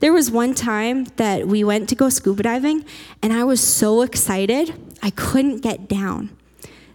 There 0.00 0.12
was 0.12 0.30
one 0.30 0.54
time 0.54 1.04
that 1.16 1.46
we 1.46 1.62
went 1.62 1.88
to 1.90 1.94
go 1.94 2.08
scuba 2.08 2.42
diving 2.42 2.84
and 3.22 3.32
I 3.32 3.44
was 3.44 3.60
so 3.60 4.02
excited, 4.02 4.74
I 5.02 5.10
couldn't 5.10 5.60
get 5.60 5.86
down. 5.86 6.30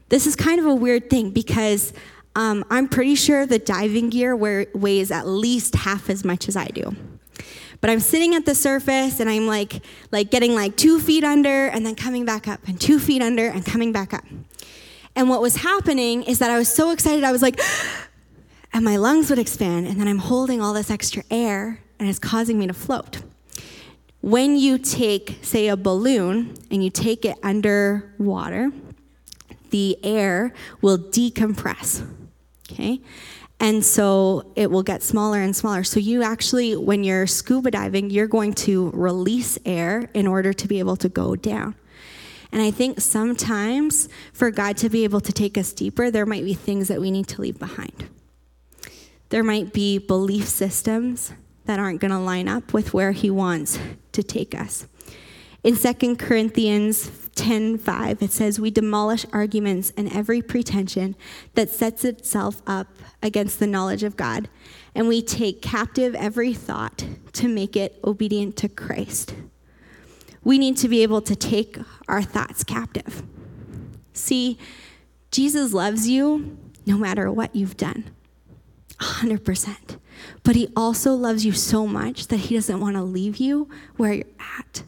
This 0.10 0.28
is 0.28 0.36
kind 0.36 0.60
of 0.60 0.66
a 0.66 0.76
weird 0.76 1.10
thing 1.10 1.30
because 1.30 1.94
um, 2.36 2.66
I'm 2.70 2.90
pretty 2.90 3.16
sure 3.16 3.46
the 3.46 3.60
diving 3.60 4.10
gear 4.10 4.36
weighs 4.36 5.12
at 5.12 5.28
least 5.28 5.76
half 5.76 6.10
as 6.10 6.26
much 6.26 6.50
as 6.50 6.58
I 6.58 6.66
do. 6.68 6.96
But 7.80 7.90
I'm 7.90 8.00
sitting 8.00 8.36
at 8.36 8.46
the 8.46 8.54
surface 8.54 9.20
and 9.20 9.30
I'm 9.30 9.48
like, 9.48 9.82
like 10.12 10.30
getting 10.30 10.54
like 10.54 10.76
two 10.76 11.00
feet 11.00 11.24
under 11.24 11.68
and 11.68 11.86
then 11.86 11.96
coming 11.96 12.26
back 12.26 12.48
up 12.48 12.68
and 12.68 12.80
two 12.80 13.00
feet 13.00 13.22
under 13.22 13.48
and 13.48 13.66
coming 13.66 13.92
back 13.92 14.14
up. 14.14 14.24
And 15.16 15.30
what 15.30 15.42
was 15.42 15.58
happening 15.58 16.24
is 16.24 16.40
that 16.40 16.50
I 16.50 16.58
was 16.58 16.74
so 16.74 16.92
excited, 16.92 17.24
I 17.24 17.32
was 17.32 17.42
like, 17.42 17.60
and 18.74 18.86
my 18.86 18.98
lungs 18.98 19.30
would 19.30 19.40
expand, 19.40 19.88
and 19.88 20.00
then 20.00 20.08
I'm 20.08 20.20
holding 20.20 20.62
all 20.62 20.74
this 20.74 20.90
extra 20.90 21.24
air, 21.30 21.80
and 22.00 22.10
it's 22.10 22.20
causing 22.20 22.58
me 22.58 22.68
to 22.68 22.74
float. 22.74 23.22
When 24.22 24.56
you 24.56 24.78
take, 24.78 25.40
say, 25.42 25.68
a 25.68 25.76
balloon 25.76 26.56
and 26.70 26.84
you 26.84 26.90
take 26.92 27.26
it 27.26 27.38
underwater, 27.42 28.72
the 29.72 29.98
air 30.04 30.54
will 30.82 30.98
decompress. 30.98 32.08
Okay? 32.72 33.02
And 33.60 33.84
so 33.84 34.52
it 34.56 34.72
will 34.72 34.84
get 34.84 35.04
smaller 35.04 35.40
and 35.40 35.56
smaller. 35.56 35.84
So 35.84 36.00
you 36.00 36.24
actually, 36.24 36.76
when 36.76 37.04
you're 37.04 37.28
scuba 37.28 37.72
diving, 37.72 38.10
you're 38.10 38.28
going 38.28 38.54
to 38.54 38.90
release 38.92 39.58
air 39.66 40.10
in 40.14 40.28
order 40.28 40.54
to 40.54 40.68
be 40.68 40.80
able 40.80 40.96
to 40.98 41.10
go 41.10 41.36
down. 41.36 41.76
And 42.52 42.62
I 42.62 42.72
think 42.72 43.00
sometimes 43.00 44.10
for 44.34 44.52
God 44.52 44.78
to 44.78 44.90
be 44.90 45.04
able 45.04 45.22
to 45.22 45.32
take 45.32 45.58
us 45.58 45.72
deeper, 45.72 46.12
there 46.12 46.26
might 46.26 46.44
be 46.44 46.54
things 46.54 46.88
that 46.90 47.00
we 47.00 47.12
need 47.12 47.28
to 47.28 47.42
leave 47.42 47.58
behind. 47.58 48.10
There 49.30 49.44
might 49.44 49.72
be 49.72 49.98
belief 49.98 50.48
systems 50.48 51.34
that 51.66 51.80
aren't 51.80 52.02
going 52.02 52.12
to 52.12 52.20
line 52.20 52.50
up 52.50 52.74
with 52.74 52.94
where 52.94 53.14
He 53.14 53.30
wants 53.30 53.80
to 54.12 54.24
take 54.24 54.54
us. 54.54 54.88
In 55.64 55.76
2 55.76 56.18
Corinthians 56.18 57.10
10:5 57.36 58.22
it 58.22 58.32
says 58.32 58.60
we 58.60 58.72
demolish 58.72 59.26
arguments 59.32 59.94
and 59.96 60.12
every 60.12 60.42
pretension 60.42 61.16
that 61.54 61.70
sets 61.70 62.04
itself 62.04 62.62
up 62.68 62.88
against 63.24 63.60
the 63.60 63.68
knowledge 63.68 64.04
of 64.04 64.18
God 64.18 64.50
and 64.94 65.08
we 65.08 65.22
take 65.22 65.62
captive 65.62 66.14
every 66.16 66.54
thought 66.54 67.06
to 67.34 67.48
make 67.48 67.78
it 67.78 68.00
obedient 68.04 68.58
to 68.58 68.68
Christ. 68.68 69.34
We 70.44 70.58
need 70.58 70.78
to 70.78 70.88
be 70.88 71.04
able 71.04 71.22
to 71.22 71.36
take 71.36 71.78
our 72.08 72.22
thoughts 72.22 72.64
captive. 72.64 73.24
See, 74.14 74.58
Jesus 75.32 75.74
loves 75.74 76.08
you 76.08 76.58
no 76.86 76.98
matter 76.98 77.32
what 77.32 77.56
you've 77.56 77.78
done. 77.78 78.12
100%. 79.00 79.98
But 80.44 80.56
he 80.56 80.70
also 80.76 81.14
loves 81.14 81.46
you 81.46 81.52
so 81.54 81.88
much 81.88 82.28
that 82.28 82.38
he 82.38 82.56
doesn't 82.56 82.80
want 82.80 82.96
to 82.96 83.04
leave 83.04 83.38
you 83.38 83.70
where 83.98 84.14
you're 84.14 84.26
at. 84.40 84.84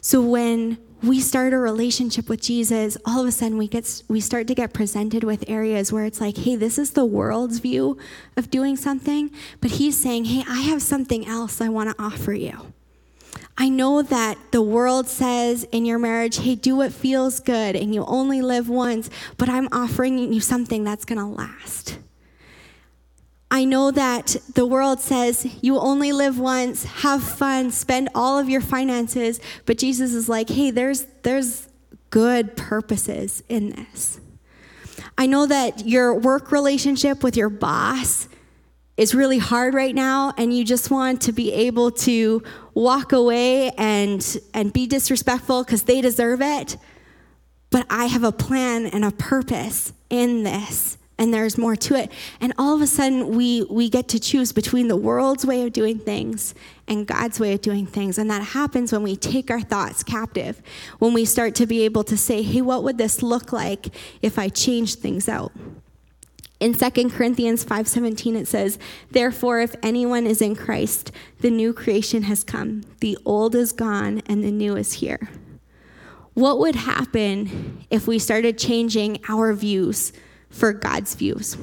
So 0.00 0.20
when 0.22 0.78
we 1.02 1.20
start 1.20 1.52
a 1.52 1.58
relationship 1.58 2.28
with 2.28 2.40
Jesus, 2.40 2.96
all 3.04 3.20
of 3.20 3.26
a 3.26 3.32
sudden 3.32 3.58
we 3.58 3.68
get 3.68 4.02
we 4.08 4.20
start 4.20 4.46
to 4.48 4.54
get 4.54 4.72
presented 4.72 5.24
with 5.24 5.44
areas 5.48 5.92
where 5.92 6.04
it's 6.04 6.20
like, 6.20 6.38
hey, 6.38 6.56
this 6.56 6.78
is 6.78 6.92
the 6.92 7.04
world's 7.04 7.58
view 7.58 7.98
of 8.36 8.50
doing 8.50 8.76
something, 8.76 9.30
but 9.60 9.72
he's 9.72 9.98
saying, 9.98 10.26
hey, 10.26 10.44
I 10.48 10.60
have 10.62 10.82
something 10.82 11.26
else 11.26 11.60
I 11.60 11.68
want 11.68 11.90
to 11.90 12.02
offer 12.02 12.32
you. 12.32 12.72
I 13.56 13.68
know 13.68 14.02
that 14.02 14.38
the 14.52 14.62
world 14.62 15.06
says 15.06 15.64
in 15.64 15.84
your 15.84 15.98
marriage, 15.98 16.38
hey, 16.38 16.54
do 16.54 16.76
what 16.76 16.92
feels 16.92 17.40
good 17.40 17.76
and 17.76 17.94
you 17.94 18.04
only 18.06 18.40
live 18.40 18.68
once, 18.68 19.10
but 19.36 19.48
I'm 19.48 19.68
offering 19.70 20.32
you 20.32 20.40
something 20.40 20.82
that's 20.82 21.04
going 21.04 21.18
to 21.18 21.26
last. 21.26 21.98
I 23.50 23.64
know 23.64 23.90
that 23.90 24.36
the 24.54 24.64
world 24.64 25.00
says 25.00 25.46
you 25.60 25.78
only 25.78 26.12
live 26.12 26.38
once, 26.38 26.84
have 26.84 27.22
fun, 27.22 27.72
spend 27.72 28.08
all 28.14 28.38
of 28.38 28.48
your 28.48 28.60
finances, 28.60 29.40
but 29.66 29.76
Jesus 29.76 30.14
is 30.14 30.28
like, 30.28 30.48
hey, 30.48 30.70
there's, 30.70 31.06
there's 31.22 31.68
good 32.10 32.56
purposes 32.56 33.42
in 33.48 33.70
this. 33.70 34.20
I 35.18 35.26
know 35.26 35.46
that 35.46 35.86
your 35.86 36.14
work 36.14 36.52
relationship 36.52 37.22
with 37.24 37.36
your 37.36 37.50
boss 37.50 38.28
is 38.96 39.14
really 39.14 39.38
hard 39.38 39.74
right 39.74 39.94
now, 39.94 40.34
and 40.36 40.56
you 40.56 40.64
just 40.64 40.90
want 40.90 41.22
to 41.22 41.32
be 41.32 41.52
able 41.52 41.90
to 41.90 42.42
walk 42.74 43.12
away 43.12 43.70
and, 43.78 44.38
and 44.52 44.72
be 44.72 44.86
disrespectful 44.86 45.64
because 45.64 45.84
they 45.84 46.00
deserve 46.00 46.42
it. 46.42 46.76
But 47.70 47.86
I 47.88 48.06
have 48.06 48.24
a 48.24 48.32
plan 48.32 48.86
and 48.86 49.04
a 49.04 49.10
purpose 49.10 49.92
in 50.10 50.42
this 50.42 50.98
and 51.20 51.34
there's 51.34 51.58
more 51.58 51.76
to 51.76 51.94
it. 51.94 52.10
And 52.40 52.54
all 52.56 52.74
of 52.74 52.80
a 52.80 52.86
sudden, 52.86 53.36
we, 53.36 53.62
we 53.64 53.90
get 53.90 54.08
to 54.08 54.18
choose 54.18 54.52
between 54.52 54.88
the 54.88 54.96
world's 54.96 55.44
way 55.44 55.66
of 55.66 55.72
doing 55.74 55.98
things 55.98 56.54
and 56.88 57.06
God's 57.06 57.38
way 57.38 57.52
of 57.52 57.60
doing 57.60 57.84
things. 57.86 58.16
And 58.16 58.30
that 58.30 58.42
happens 58.42 58.90
when 58.90 59.02
we 59.02 59.16
take 59.16 59.50
our 59.50 59.60
thoughts 59.60 60.02
captive, 60.02 60.62
when 60.98 61.12
we 61.12 61.26
start 61.26 61.54
to 61.56 61.66
be 61.66 61.84
able 61.84 62.04
to 62.04 62.16
say, 62.16 62.40
hey, 62.40 62.62
what 62.62 62.82
would 62.84 62.96
this 62.96 63.22
look 63.22 63.52
like 63.52 63.88
if 64.22 64.38
I 64.38 64.48
changed 64.48 65.00
things 65.00 65.28
out? 65.28 65.52
In 66.60 66.74
2 66.74 67.10
Corinthians 67.10 67.64
5:17 67.64 68.36
it 68.36 68.46
says, 68.46 68.78
"Therefore 69.10 69.60
if 69.60 69.74
anyone 69.82 70.26
is 70.26 70.42
in 70.42 70.54
Christ, 70.54 71.10
the 71.40 71.50
new 71.50 71.72
creation 71.72 72.24
has 72.24 72.44
come. 72.44 72.82
The 73.00 73.16
old 73.24 73.54
is 73.54 73.72
gone 73.72 74.20
and 74.26 74.44
the 74.44 74.52
new 74.52 74.76
is 74.76 74.94
here." 74.94 75.30
What 76.34 76.58
would 76.58 76.76
happen 76.76 77.84
if 77.90 78.06
we 78.06 78.18
started 78.18 78.58
changing 78.58 79.18
our 79.28 79.52
views 79.54 80.12
for 80.50 80.72
God's 80.72 81.14
views? 81.14 81.56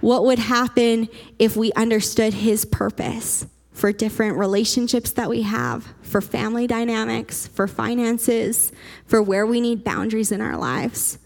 What 0.00 0.24
would 0.24 0.38
happen 0.38 1.08
if 1.38 1.56
we 1.56 1.72
understood 1.72 2.34
His 2.34 2.64
purpose 2.64 3.46
for 3.72 3.92
different 3.92 4.38
relationships 4.38 5.10
that 5.12 5.28
we 5.28 5.42
have, 5.42 5.92
for 6.02 6.20
family 6.20 6.66
dynamics, 6.66 7.48
for 7.48 7.66
finances, 7.66 8.70
for 9.06 9.20
where 9.20 9.46
we 9.46 9.60
need 9.60 9.82
boundaries 9.82 10.30
in 10.30 10.40
our 10.40 10.56
lives? 10.56 11.18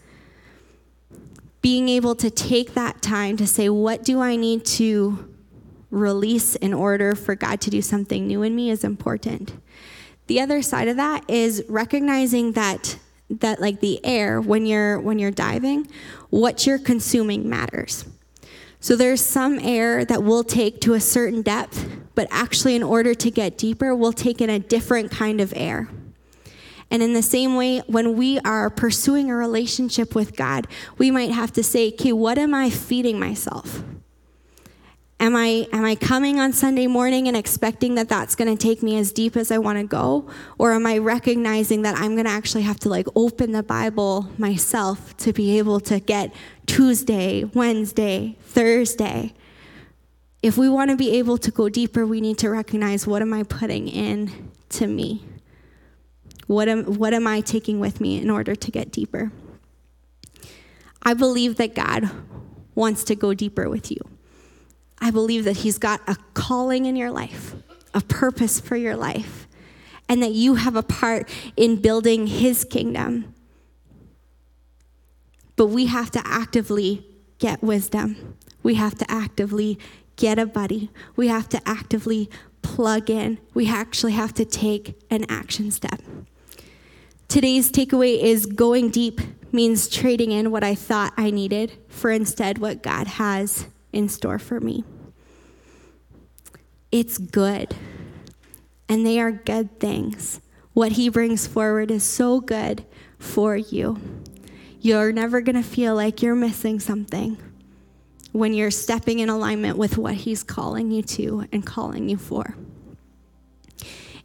Being 1.61 1.89
able 1.89 2.15
to 2.15 2.29
take 2.29 2.73
that 2.73 3.01
time 3.01 3.37
to 3.37 3.45
say, 3.45 3.69
what 3.69 4.03
do 4.03 4.21
I 4.21 4.35
need 4.35 4.65
to 4.65 5.29
release 5.91 6.55
in 6.55 6.73
order 6.73 7.15
for 7.15 7.35
God 7.35 7.61
to 7.61 7.69
do 7.69 7.81
something 7.81 8.27
new 8.27 8.43
in 8.43 8.55
me 8.55 8.69
is 8.69 8.83
important. 8.83 9.53
The 10.27 10.39
other 10.39 10.61
side 10.61 10.87
of 10.87 10.97
that 10.97 11.27
is 11.29 11.63
recognizing 11.67 12.53
that 12.53 12.97
that 13.29 13.61
like 13.61 13.79
the 13.79 14.03
air 14.03 14.41
when 14.41 14.65
you're 14.65 14.99
when 14.99 15.19
you're 15.19 15.29
diving 15.29 15.87
what 16.31 16.65
you're 16.65 16.79
consuming 16.79 17.47
matters 17.47 18.05
so 18.79 18.95
there's 18.95 19.23
some 19.23 19.59
air 19.59 20.03
that 20.03 20.23
we'll 20.23 20.43
take 20.43 20.81
to 20.81 20.95
a 20.95 20.99
certain 20.99 21.43
depth 21.43 21.87
but 22.15 22.27
actually 22.31 22.75
in 22.75 22.81
order 22.81 23.13
to 23.13 23.29
get 23.29 23.55
deeper 23.55 23.93
we'll 23.95 24.11
take 24.11 24.41
in 24.41 24.49
a 24.49 24.57
different 24.57 25.11
kind 25.11 25.39
of 25.39 25.53
air 25.55 25.87
and 26.91 27.03
in 27.03 27.13
the 27.13 27.21
same 27.21 27.55
way 27.55 27.79
when 27.87 28.15
we 28.15 28.39
are 28.39 28.69
pursuing 28.69 29.29
a 29.29 29.35
relationship 29.35 30.15
with 30.15 30.35
god 30.35 30.67
we 30.97 31.11
might 31.11 31.31
have 31.31 31.51
to 31.51 31.63
say 31.63 31.89
okay 31.89 32.13
what 32.13 32.37
am 32.37 32.53
i 32.53 32.69
feeding 32.69 33.19
myself 33.19 33.83
Am 35.21 35.35
I, 35.35 35.67
am 35.73 35.83
I 35.83 35.95
coming 35.95 36.39
on 36.39 36.53
Sunday 36.53 36.87
morning 36.87 37.27
and 37.27 37.35
expecting 37.35 37.95
that 37.95 38.07
that's 38.07 38.35
going 38.35 38.55
to 38.55 38.61
take 38.61 38.81
me 38.81 38.97
as 38.97 39.11
deep 39.11 39.35
as 39.35 39.51
I 39.51 39.57
want 39.57 39.77
to 39.77 39.83
go? 39.83 40.29
Or 40.57 40.71
am 40.71 40.85
I 40.85 40.97
recognizing 40.97 41.81
that 41.81 41.97
I'm 41.97 42.13
going 42.13 42.23
to 42.25 42.31
actually 42.31 42.61
have 42.61 42.79
to 42.81 42.89
like 42.89 43.05
open 43.15 43.51
the 43.51 43.61
Bible 43.61 44.29
myself 44.37 45.17
to 45.17 45.33
be 45.33 45.57
able 45.57 45.81
to 45.81 45.99
get 45.99 46.33
Tuesday, 46.67 47.43
Wednesday, 47.43 48.37
Thursday? 48.43 49.33
If 50.41 50.57
we 50.57 50.69
want 50.69 50.89
to 50.91 50.95
be 50.95 51.17
able 51.17 51.37
to 51.39 51.51
go 51.51 51.67
deeper, 51.67 52.05
we 52.05 52.21
need 52.21 52.37
to 52.37 52.49
recognize 52.49 53.05
what 53.05 53.21
am 53.21 53.33
I 53.33 53.43
putting 53.43 53.89
in 53.89 54.51
to 54.69 54.87
me? 54.87 55.25
What 56.49 56.67
am, 56.67 56.95
what 56.95 57.13
am 57.13 57.27
I 57.27 57.41
taking 57.41 57.79
with 57.79 58.01
me 58.01 58.19
in 58.19 58.27
order 58.31 58.55
to 58.55 58.71
get 58.71 58.91
deeper? 58.91 59.31
I 61.03 61.13
believe 61.13 61.57
that 61.57 61.75
God 61.75 62.09
wants 62.73 63.03
to 63.03 63.15
go 63.15 63.35
deeper 63.35 63.69
with 63.69 63.91
you. 63.91 63.99
I 64.99 65.11
believe 65.11 65.43
that 65.43 65.57
He's 65.57 65.77
got 65.77 66.01
a 66.09 66.17
calling 66.33 66.87
in 66.87 66.95
your 66.95 67.11
life, 67.11 67.53
a 67.93 68.01
purpose 68.01 68.59
for 68.59 68.75
your 68.75 68.95
life, 68.95 69.47
and 70.09 70.23
that 70.23 70.31
you 70.31 70.55
have 70.55 70.75
a 70.75 70.81
part 70.81 71.29
in 71.55 71.75
building 71.75 72.25
His 72.25 72.65
kingdom. 72.65 73.35
But 75.55 75.67
we 75.67 75.85
have 75.85 76.09
to 76.09 76.21
actively 76.25 77.05
get 77.37 77.61
wisdom. 77.61 78.37
We 78.63 78.73
have 78.73 78.95
to 78.95 79.05
actively 79.07 79.77
get 80.15 80.39
a 80.39 80.47
buddy. 80.47 80.89
We 81.15 81.27
have 81.27 81.47
to 81.49 81.61
actively 81.69 82.27
plug 82.63 83.11
in. 83.11 83.37
We 83.53 83.69
actually 83.69 84.13
have 84.13 84.33
to 84.33 84.45
take 84.45 84.99
an 85.11 85.27
action 85.29 85.69
step. 85.69 86.01
Today's 87.29 87.71
takeaway 87.71 88.19
is 88.19 88.47
going 88.47 88.89
deep 88.89 89.21
means 89.51 89.87
trading 89.87 90.31
in 90.31 90.49
what 90.49 90.63
I 90.63 90.73
thought 90.73 91.13
I 91.15 91.29
needed 91.29 91.71
for 91.87 92.09
instead 92.09 92.57
what 92.57 92.81
God 92.81 93.05
has 93.05 93.67
in 93.93 94.09
store 94.09 94.39
for 94.39 94.59
me. 94.59 94.83
It's 96.91 97.19
good, 97.19 97.75
and 98.89 99.05
they 99.05 99.19
are 99.19 99.31
good 99.31 99.79
things. 99.79 100.41
What 100.73 100.93
He 100.93 101.07
brings 101.07 101.45
forward 101.45 101.91
is 101.91 102.03
so 102.03 102.39
good 102.39 102.83
for 103.19 103.55
you. 103.55 104.01
You're 104.81 105.11
never 105.11 105.39
going 105.39 105.55
to 105.55 105.61
feel 105.61 105.93
like 105.93 106.23
you're 106.23 106.33
missing 106.33 106.79
something 106.79 107.37
when 108.31 108.55
you're 108.55 108.71
stepping 108.71 109.19
in 109.19 109.29
alignment 109.29 109.77
with 109.77 109.99
what 109.99 110.15
He's 110.15 110.41
calling 110.41 110.89
you 110.89 111.03
to 111.03 111.45
and 111.51 111.63
calling 111.63 112.09
you 112.09 112.17
for. 112.17 112.55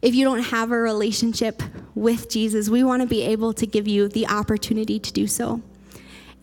If 0.05 0.13
you 0.13 0.23
don't 0.23 0.43
have 0.43 0.71
a 0.71 0.77
relationship 0.77 1.63
with 1.95 2.29
Jesus, 2.29 2.69
we 2.69 2.83
want 2.83 3.01
to 3.01 3.07
be 3.07 3.23
able 3.23 3.53
to 3.53 3.65
give 3.65 3.87
you 3.87 4.07
the 4.07 4.27
opportunity 4.27 4.99
to 4.99 5.11
do 5.11 5.25
so. 5.25 5.63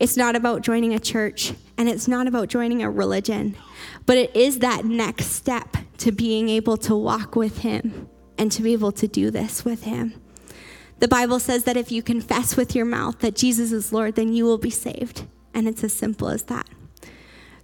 It's 0.01 0.17
not 0.17 0.35
about 0.35 0.63
joining 0.63 0.93
a 0.93 0.99
church 0.99 1.53
and 1.77 1.87
it's 1.87 2.05
not 2.05 2.27
about 2.27 2.49
joining 2.49 2.83
a 2.83 2.91
religion, 2.91 3.55
but 4.05 4.17
it 4.17 4.35
is 4.35 4.59
that 4.59 4.83
next 4.83 5.27
step 5.27 5.77
to 5.99 6.11
being 6.11 6.49
able 6.49 6.75
to 6.75 6.93
walk 6.93 7.37
with 7.37 7.59
Him 7.59 8.09
and 8.37 8.51
to 8.51 8.61
be 8.61 8.73
able 8.73 8.91
to 8.91 9.07
do 9.07 9.31
this 9.31 9.63
with 9.63 9.83
Him. 9.83 10.13
The 10.99 11.07
Bible 11.07 11.39
says 11.39 11.63
that 11.63 11.77
if 11.77 11.89
you 11.89 12.03
confess 12.03 12.57
with 12.57 12.75
your 12.75 12.83
mouth 12.83 13.19
that 13.19 13.33
Jesus 13.33 13.71
is 13.71 13.93
Lord, 13.93 14.15
then 14.15 14.33
you 14.33 14.43
will 14.43 14.57
be 14.57 14.71
saved. 14.71 15.23
And 15.53 15.69
it's 15.69 15.85
as 15.85 15.93
simple 15.93 16.27
as 16.27 16.43
that. 16.43 16.67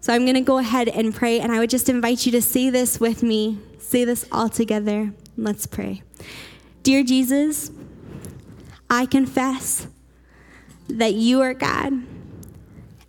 So 0.01 0.13
I'm 0.13 0.23
going 0.23 0.35
to 0.35 0.41
go 0.41 0.59
ahead 0.59 0.87
and 0.87 1.13
pray, 1.13 1.39
and 1.39 1.51
I 1.51 1.59
would 1.59 1.69
just 1.69 1.89
invite 1.89 2.25
you 2.25 2.31
to 2.31 2.41
say 2.41 2.69
this 2.69 2.99
with 2.99 3.21
me. 3.21 3.59
Say 3.79 4.05
this 4.05 4.25
all 4.31 4.47
together. 4.47 5.13
Let's 5.37 5.65
pray. 5.65 6.03
Dear 6.83 7.03
Jesus, 7.03 7.71
I 8.89 9.05
confess 9.05 9.87
that 10.87 11.13
you 11.13 11.41
are 11.41 11.53
God, 11.53 11.93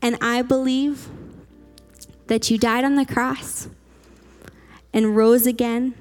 and 0.03 0.19
I 0.21 0.43
believe 0.43 1.09
that 2.27 2.51
you 2.51 2.59
died 2.59 2.85
on 2.85 2.97
the 2.97 3.07
cross 3.07 3.69
and 4.93 5.17
rose 5.17 5.47
again 5.47 5.95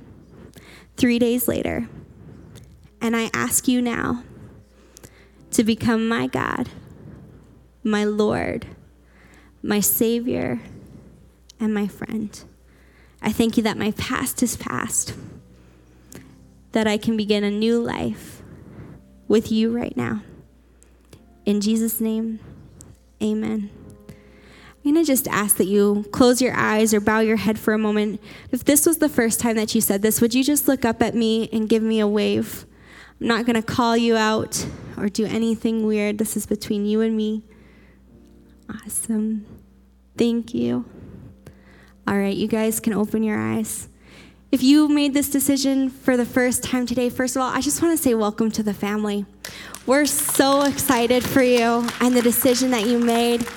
three 0.97 1.19
days 1.19 1.47
later. 1.47 1.87
And 2.99 3.15
I 3.15 3.29
ask 3.33 3.67
you 3.67 3.81
now 3.81 4.23
to 5.51 5.63
become 5.63 6.07
my 6.07 6.27
God, 6.27 6.69
my 7.83 8.03
Lord, 8.03 8.65
my 9.61 9.79
Savior, 9.79 10.59
and 11.59 11.73
my 11.73 11.87
friend. 11.87 12.43
I 13.21 13.31
thank 13.31 13.57
you 13.57 13.63
that 13.63 13.77
my 13.77 13.91
past 13.91 14.41
is 14.41 14.55
past 14.55 15.13
that 16.71 16.87
I 16.87 16.97
can 16.97 17.17
begin 17.17 17.43
a 17.43 17.51
new 17.51 17.81
life 17.81 18.41
with 19.27 19.51
you 19.51 19.75
right 19.75 19.95
now. 19.97 20.21
In 21.45 21.61
Jesus' 21.61 21.99
name, 21.99 22.39
amen. 23.21 23.69
I'm 24.85 24.93
going 24.93 25.03
to 25.03 25.07
just 25.07 25.27
ask 25.27 25.57
that 25.57 25.65
you 25.65 26.05
close 26.11 26.41
your 26.41 26.55
eyes 26.55 26.93
or 26.93 27.01
bow 27.01 27.19
your 27.19 27.37
head 27.37 27.59
for 27.59 27.73
a 27.73 27.77
moment. 27.77 28.21
If 28.51 28.63
this 28.63 28.85
was 28.85 28.99
the 28.99 29.09
first 29.09 29.39
time 29.39 29.55
that 29.57 29.75
you 29.75 29.81
said 29.81 30.01
this, 30.01 30.21
would 30.21 30.33
you 30.33 30.43
just 30.43 30.67
look 30.67 30.85
up 30.85 31.01
at 31.01 31.15
me 31.15 31.49
and 31.51 31.67
give 31.67 31.83
me 31.83 31.99
a 31.99 32.07
wave? 32.07 32.65
I'm 33.19 33.27
not 33.27 33.45
going 33.45 33.55
to 33.55 33.61
call 33.61 33.97
you 33.97 34.15
out 34.15 34.65
or 34.97 35.09
do 35.09 35.25
anything 35.25 35.85
weird. 35.85 36.17
This 36.17 36.37
is 36.37 36.45
between 36.45 36.85
you 36.85 37.01
and 37.01 37.15
me. 37.15 37.43
Awesome. 38.69 39.45
Thank 40.17 40.53
you. 40.53 40.85
All 42.09 42.17
right, 42.17 42.35
you 42.35 42.47
guys 42.47 42.79
can 42.79 42.93
open 42.93 43.21
your 43.21 43.37
eyes. 43.37 43.87
If 44.51 44.63
you 44.63 44.87
made 44.87 45.13
this 45.13 45.29
decision 45.29 45.91
for 45.91 46.17
the 46.17 46.25
first 46.25 46.63
time 46.63 46.87
today, 46.87 47.07
first 47.11 47.35
of 47.35 47.43
all, 47.43 47.49
I 47.51 47.61
just 47.61 47.83
want 47.83 47.95
to 47.95 48.03
say 48.03 48.15
welcome 48.15 48.49
to 48.49 48.63
the 48.63 48.73
family. 48.73 49.27
We're 49.85 50.07
so 50.07 50.63
excited 50.63 51.23
for 51.23 51.43
you 51.43 51.87
and 52.01 52.15
the 52.15 52.23
decision 52.23 52.71
that 52.71 52.87
you 52.87 52.97
made. 52.97 53.47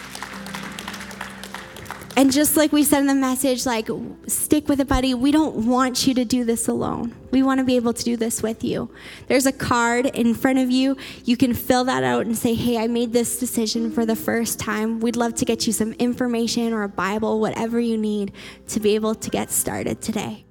And 2.15 2.31
just 2.31 2.57
like 2.57 2.73
we 2.73 2.85
said 2.85 3.01
in 3.01 3.07
the 3.07 3.15
message, 3.15 3.65
like, 3.65 3.89
stick 4.27 4.69
with 4.69 4.81
it, 4.81 4.87
buddy. 4.87 5.15
We 5.15 5.33
don't 5.33 5.67
want 5.67 6.07
you 6.07 6.13
to 6.15 6.25
do 6.25 6.45
this 6.45 6.69
alone. 6.69 7.15
We 7.31 7.43
want 7.43 7.59
to 7.59 7.65
be 7.65 7.77
able 7.77 7.95
to 7.95 8.05
do 8.05 8.17
this 8.17 8.43
with 8.43 8.63
you. 8.63 8.91
There's 9.29 9.47
a 9.47 9.53
card 9.53 10.07
in 10.07 10.35
front 10.35 10.59
of 10.59 10.71
you. 10.71 10.97
You 11.25 11.39
can 11.39 11.55
fill 11.55 11.85
that 11.85 12.05
out 12.05 12.27
and 12.27 12.37
say, 12.37 12.55
hey, 12.55 12.77
I 12.79 12.87
made 12.87 13.13
this 13.13 13.39
decision 13.39 13.91
for 13.91 14.05
the 14.05 14.15
first 14.15 14.59
time. 14.59 15.01
We'd 15.01 15.17
love 15.17 15.35
to 15.37 15.47
get 15.47 15.67
you 15.67 15.73
some 15.73 15.95
information 15.95 16.75
or 16.75 16.83
a 16.83 16.89
Bible, 16.89 17.41
whatever 17.41 17.81
you 17.81 17.97
need 17.97 18.33
to 18.69 18.79
be 18.79 18.95
able 18.95 19.15
to 19.15 19.31
get 19.31 19.51
started 19.51 20.03
today. 20.03 20.45